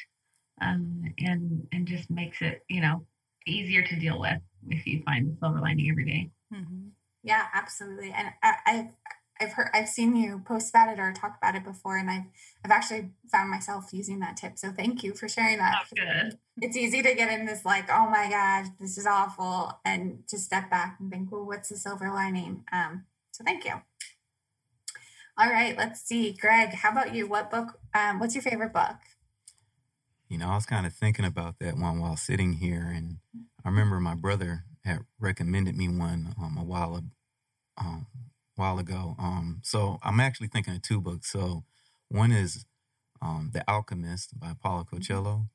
[0.61, 3.05] um, and, and just makes it, you know,
[3.47, 4.38] easier to deal with
[4.68, 6.30] if you find the silver lining every day.
[6.53, 6.88] Mm-hmm.
[7.22, 8.12] Yeah, absolutely.
[8.12, 8.88] And I, have
[9.43, 12.24] I've heard I've seen you post about it or talk about it before, and I've
[12.64, 14.57] I've actually found myself using that tip.
[14.57, 15.82] So thank you for sharing that.
[15.82, 16.38] Oh, good.
[16.61, 20.38] It's easy to get in this like, oh my gosh, this is awful, and to
[20.38, 22.64] step back and think, well, what's the silver lining?
[22.72, 23.72] Um, so thank you.
[25.36, 26.74] All right, let's see, Greg.
[26.74, 27.26] How about you?
[27.26, 27.78] What book?
[27.95, 28.97] Um, what's your favorite book?
[30.28, 33.18] You know, I was kind of thinking about that one while sitting here, and
[33.64, 37.03] I remember my brother had recommended me one um, a while
[37.78, 38.07] um,
[38.57, 39.17] while ago.
[39.19, 41.31] Um, so I'm actually thinking of two books.
[41.31, 41.65] So
[42.09, 42.65] one is
[43.21, 44.99] um, The Alchemist by Paulo mm-hmm.
[44.99, 45.47] Coelho,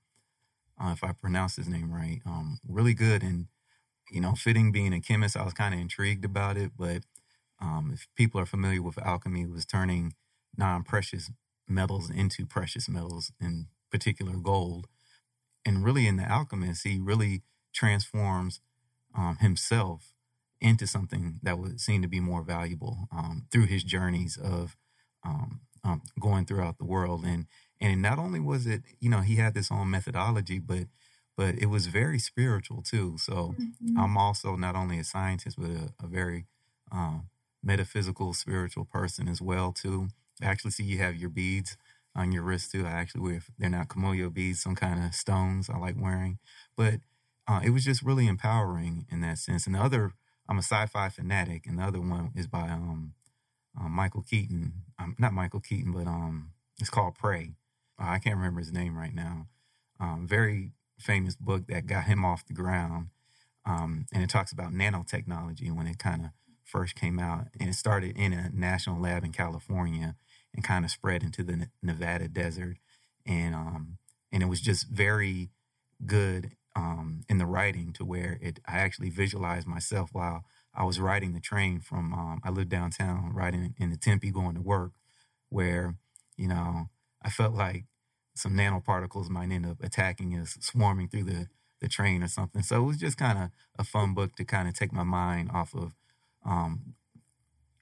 [0.81, 2.21] uh, if I pronounce his name right.
[2.25, 3.47] Um, really good and
[4.11, 6.71] you know, fitting being a chemist, I was kind of intrigued about it.
[6.77, 7.03] But
[7.59, 10.13] um, if people are familiar with alchemy, it was turning
[10.57, 11.31] non-precious
[11.67, 14.87] metals into precious metals, in particular gold.
[15.65, 17.43] And really, in The Alchemist, he really
[17.73, 18.61] transforms
[19.15, 20.13] um, himself
[20.59, 24.75] into something that would seem to be more valuable um, through his journeys of
[25.23, 27.23] um, um, going throughout the world.
[27.25, 27.45] And
[27.79, 30.87] and not only was it, you know, he had this own methodology, but
[31.35, 33.17] but it was very spiritual too.
[33.17, 33.97] So mm-hmm.
[33.97, 36.47] I'm also not only a scientist, but a, a very
[36.91, 37.29] um,
[37.63, 40.07] metaphysical, spiritual person as well too.
[40.41, 41.77] I actually see you have your beads
[42.15, 42.85] on your wrist too.
[42.85, 46.39] I actually wear they're not Kimoyo beads, some kind of stones I like wearing,
[46.75, 46.95] but
[47.47, 49.65] uh, it was just really empowering in that sense.
[49.65, 50.13] And the other,
[50.49, 53.13] I'm a sci-fi fanatic, and the other one is by um,
[53.79, 54.73] uh, Michael Keaton.
[54.99, 57.55] Um, not Michael Keaton, but um, it's called Prey.
[57.99, 59.47] Uh, I can't remember his name right now.
[59.99, 63.07] Um, very famous book that got him off the ground,
[63.65, 66.31] um, and it talks about nanotechnology when it kind of
[66.63, 70.15] first came out, and it started in a national lab in California
[70.53, 72.77] and kind of spread into the Nevada desert,
[73.25, 73.97] and um,
[74.31, 75.49] and it was just very
[76.05, 80.99] good um, in the writing to where it I actually visualized myself while I was
[80.99, 84.91] riding the train from um, I lived downtown riding in the Tempe going to work
[85.49, 85.95] where
[86.37, 86.89] you know
[87.23, 87.85] I felt like
[88.35, 91.47] some nanoparticles might end up attacking us swarming through the
[91.81, 92.61] the train or something.
[92.61, 95.49] So it was just kind of a fun book to kind of take my mind
[95.51, 95.95] off of
[96.45, 96.93] um,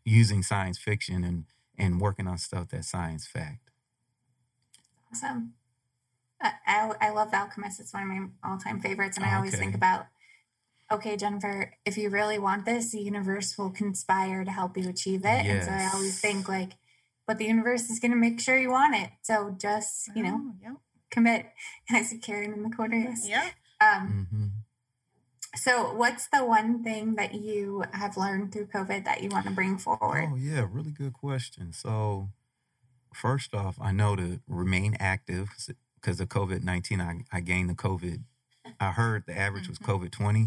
[0.05, 1.45] using science fiction and
[1.77, 3.71] and working on stuff that's science fact.
[5.11, 5.53] Awesome
[6.41, 7.79] I, I love The Alchemist.
[7.79, 9.17] It's one of my all time favorites.
[9.17, 10.07] And I always think about,
[10.91, 15.21] okay, Jennifer, if you really want this, the universe will conspire to help you achieve
[15.21, 15.45] it.
[15.45, 15.47] Yes.
[15.47, 16.73] And so I always think, like,
[17.25, 19.09] but the universe is going to make sure you want it.
[19.23, 20.77] So just, you know, oh,
[21.09, 21.47] commit.
[21.89, 22.97] And I see Karen in the corner.
[22.97, 23.27] Yes.
[23.27, 23.49] Yeah.
[23.81, 24.45] Um, mm-hmm.
[25.55, 29.51] So, what's the one thing that you have learned through COVID that you want to
[29.51, 30.29] bring forward?
[30.33, 31.71] Oh, yeah, really good question.
[31.71, 32.29] So,
[33.13, 35.49] first off, I know to remain active
[36.05, 38.23] because of COVID 19, I, I gained the COVID.
[38.79, 39.91] I heard the average was mm-hmm.
[39.91, 40.39] COVID 20.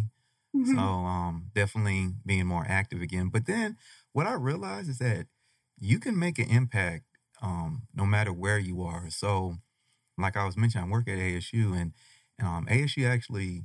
[0.56, 0.74] Mm-hmm.
[0.74, 3.28] So um, definitely being more active again.
[3.28, 3.76] But then
[4.12, 5.26] what I realized is that
[5.78, 7.04] you can make an impact
[7.42, 9.10] um, no matter where you are.
[9.10, 9.56] So,
[10.16, 11.92] like I was mentioning, I work at ASU, and
[12.40, 13.64] Um, ASU actually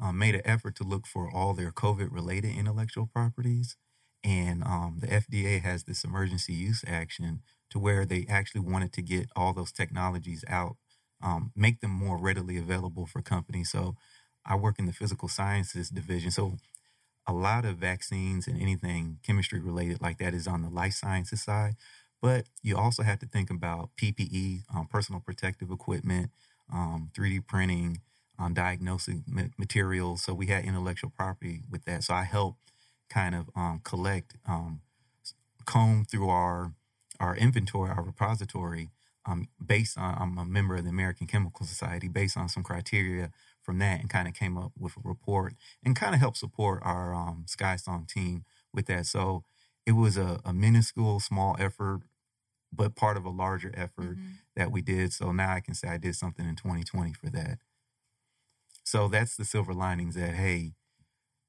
[0.00, 3.76] um, made an effort to look for all their COVID related intellectual properties.
[4.22, 9.02] And um, the FDA has this emergency use action to where they actually wanted to
[9.02, 10.76] get all those technologies out,
[11.24, 13.70] um, make them more readily available for companies.
[13.72, 13.96] So
[14.46, 16.32] I work in the physical sciences division.
[16.32, 16.58] So
[17.26, 21.42] a lot of vaccines and anything chemistry related like that is on the life sciences
[21.42, 21.76] side.
[22.22, 26.30] But you also have to think about PPE, um, personal protective equipment,
[26.72, 28.00] um, 3D printing,
[28.38, 30.22] um, diagnosing ma- materials.
[30.22, 32.04] So we had intellectual property with that.
[32.04, 32.72] So I helped
[33.10, 34.80] kind of um, collect, um,
[35.66, 36.72] comb through our
[37.20, 38.90] our inventory, our repository,
[39.26, 43.30] um, based on I'm a member of the American Chemical Society, based on some criteria
[43.62, 45.54] from that, and kind of came up with a report
[45.84, 49.06] and kind of helped support our um, SkySong team with that.
[49.06, 49.44] So
[49.86, 52.02] it was a, a minuscule, small effort,
[52.72, 54.32] but part of a larger effort mm-hmm.
[54.56, 55.12] that we did.
[55.12, 57.58] So now I can say I did something in 2020 for that.
[58.84, 60.72] So that's the silver linings that hey,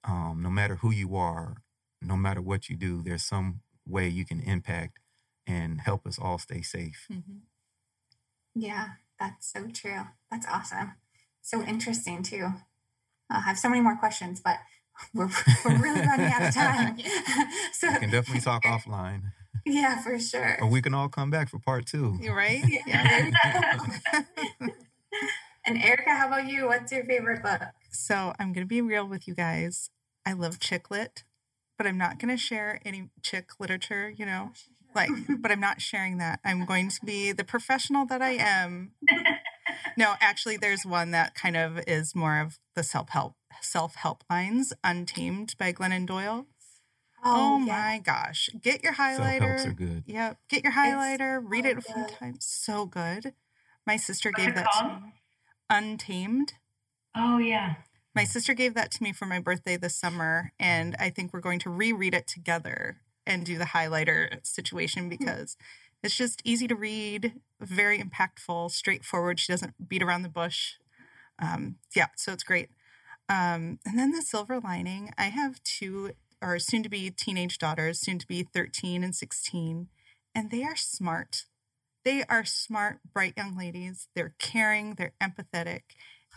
[0.04, 1.58] um, no matter who you are,
[2.02, 5.00] no matter what you do, there's some way you can impact
[5.48, 7.08] and help us all stay safe.
[7.12, 7.38] Mm-hmm.
[8.56, 8.88] Yeah,
[9.20, 10.08] that's so true.
[10.32, 10.94] That's awesome.
[11.42, 12.54] So interesting too.
[13.30, 14.58] I have so many more questions, but
[15.14, 15.30] we're,
[15.66, 16.98] we're really running out of time.
[17.74, 19.24] so we can definitely talk offline.
[19.66, 20.58] Yeah, for sure.
[20.62, 22.18] Or we can all come back for part two.
[22.22, 22.64] You're right.
[22.86, 23.32] Yeah.
[25.66, 26.68] and Erika, how about you?
[26.68, 27.62] What's your favorite book?
[27.90, 29.90] So I'm going to be real with you guys.
[30.24, 31.24] I love chick lit,
[31.78, 35.60] but I'm not going to share any chick literature, you know, oh, like, but I'm
[35.60, 36.40] not sharing that.
[36.46, 38.92] I'm going to be the professional that I am.
[39.98, 44.24] No, actually, there's one that kind of is more of the self help self help
[44.30, 46.46] lines, Untamed by Glennon Doyle.
[47.24, 47.74] Oh, oh yeah.
[47.74, 48.50] my gosh.
[48.62, 49.66] Get your highlighter.
[49.66, 50.04] Are good.
[50.06, 50.38] Yep.
[50.50, 51.40] Get your highlighter.
[51.42, 52.10] It's read so it a few good.
[52.10, 52.38] times.
[52.48, 53.34] So good.
[53.88, 54.92] My sister What's gave that called?
[54.92, 55.14] to me.
[55.70, 56.54] Untamed.
[57.16, 57.76] Oh yeah.
[58.14, 61.42] My sister gave that to me for my birthday this summer, and I think we're
[61.42, 65.10] going to reread it together and do the highlighter situation hmm.
[65.10, 65.58] because
[66.04, 69.40] it's just easy to read, very impactful, straightforward.
[69.40, 70.74] She doesn't beat around the bush.
[71.42, 72.70] Um, yeah, so it's great.
[73.28, 76.12] Um, and then the silver lining I have two
[76.42, 79.88] or soon to be teenage daughters, soon to be 13 and 16,
[80.36, 81.46] and they are smart.
[82.04, 84.10] They are smart, bright young ladies.
[84.16, 85.82] They're caring, they're empathetic.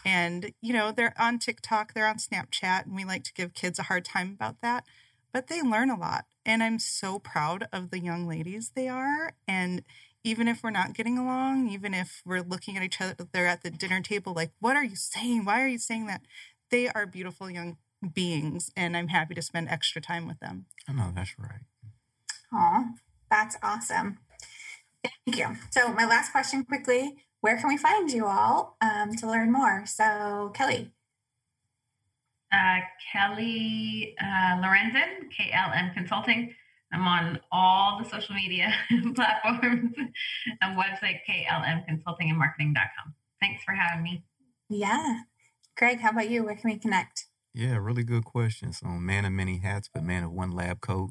[0.05, 3.78] And, you know, they're on TikTok, they're on Snapchat, and we like to give kids
[3.78, 4.84] a hard time about that.
[5.32, 6.24] But they learn a lot.
[6.49, 9.34] And I'm so proud of the young ladies they are.
[9.46, 9.82] And
[10.24, 13.62] even if we're not getting along, even if we're looking at each other, they're at
[13.62, 15.44] the dinner table, like, what are you saying?
[15.44, 16.22] Why are you saying that?
[16.70, 17.76] They are beautiful young
[18.14, 20.64] beings, and I'm happy to spend extra time with them.
[20.88, 21.66] I know, that's right.
[22.55, 22.84] Aw,
[23.30, 24.18] that's awesome.
[25.03, 25.57] Thank you.
[25.70, 29.84] So, my last question quickly where can we find you all um, to learn more?
[29.86, 30.92] So, Kelly.
[32.53, 32.80] Uh,
[33.12, 36.55] Kelly uh, Lorenzen, KLM Consulting.
[36.92, 38.72] I'm on all the social media
[39.14, 39.94] platforms
[40.62, 43.14] and website klmconsultingandmarketing.com.
[43.40, 44.24] Thanks for having me.
[44.70, 45.20] Yeah.
[45.76, 46.44] Greg, how about you?
[46.44, 47.26] Where can we connect?
[47.55, 48.72] Yeah, really good question.
[48.72, 51.11] So, man of many hats, but man of one lab coat.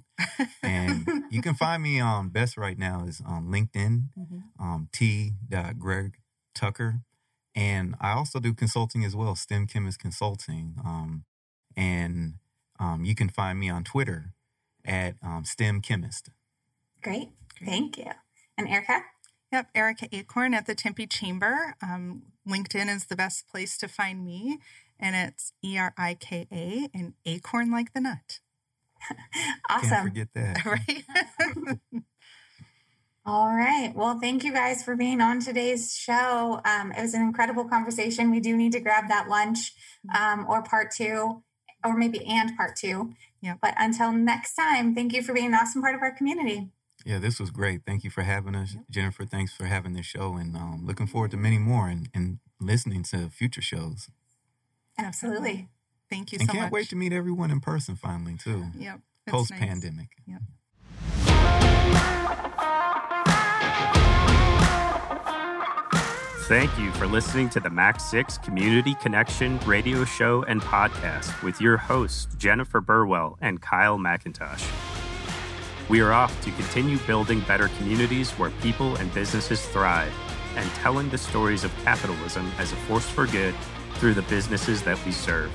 [0.64, 4.64] And you can find me on best right now is on LinkedIn, mm-hmm.
[4.64, 5.34] um, T.
[5.78, 6.18] Greg
[6.56, 7.02] Tucker.
[7.58, 10.76] And I also do consulting as well, STEM Chemist Consulting.
[10.86, 11.26] Um,
[11.76, 12.36] and
[12.80, 14.34] um, you can find me on Twitter
[14.86, 16.30] at um, STEM Chemist.
[17.02, 17.30] Great.
[17.66, 18.12] Thank you.
[18.60, 19.02] And Erika?
[19.52, 21.76] Yep, Erika Acorn at the Tempe Chamber.
[21.82, 24.60] Um, LinkedIn is the best place to find me
[25.00, 28.40] and it's E R I K A and acorn like the nut.
[29.70, 29.90] awesome.
[29.90, 30.66] Can't forget that.
[30.66, 31.04] right.
[33.28, 33.92] All right.
[33.94, 36.62] Well, thank you guys for being on today's show.
[36.64, 38.32] Um, it was an incredible conversation.
[38.32, 39.74] We do need to grab that lunch
[40.18, 41.44] um, or part two,
[41.84, 43.12] or maybe and part two.
[43.42, 43.56] Yeah.
[43.62, 46.70] But until next time, thank you for being an awesome part of our community.
[47.06, 47.82] Yeah, this was great.
[47.86, 48.78] Thank you for having us.
[48.90, 52.40] Jennifer, thanks for having this show and um, looking forward to many more and, and
[52.62, 54.08] listening to future shows.
[54.98, 55.68] Absolutely.
[56.10, 58.68] Thank you and so can't wait to meet everyone in person finally too.
[58.78, 59.02] Yep.
[59.28, 60.12] Post pandemic.
[60.26, 60.40] Nice.
[61.18, 62.44] Yep.
[66.48, 71.76] Thank you for listening to the MAC6 Community Connection radio show and podcast with your
[71.76, 74.66] hosts, Jennifer Burwell and Kyle McIntosh.
[75.90, 80.14] We are off to continue building better communities where people and businesses thrive
[80.56, 83.54] and telling the stories of capitalism as a force for good
[83.96, 85.52] through the businesses that we serve.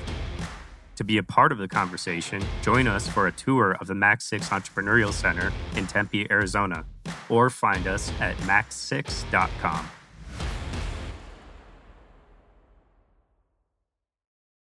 [0.97, 4.49] To be a part of the conversation, join us for a tour of the MAC6
[4.49, 6.85] Entrepreneurial Center in Tempe, Arizona,
[7.29, 9.89] or find us at mac6.com.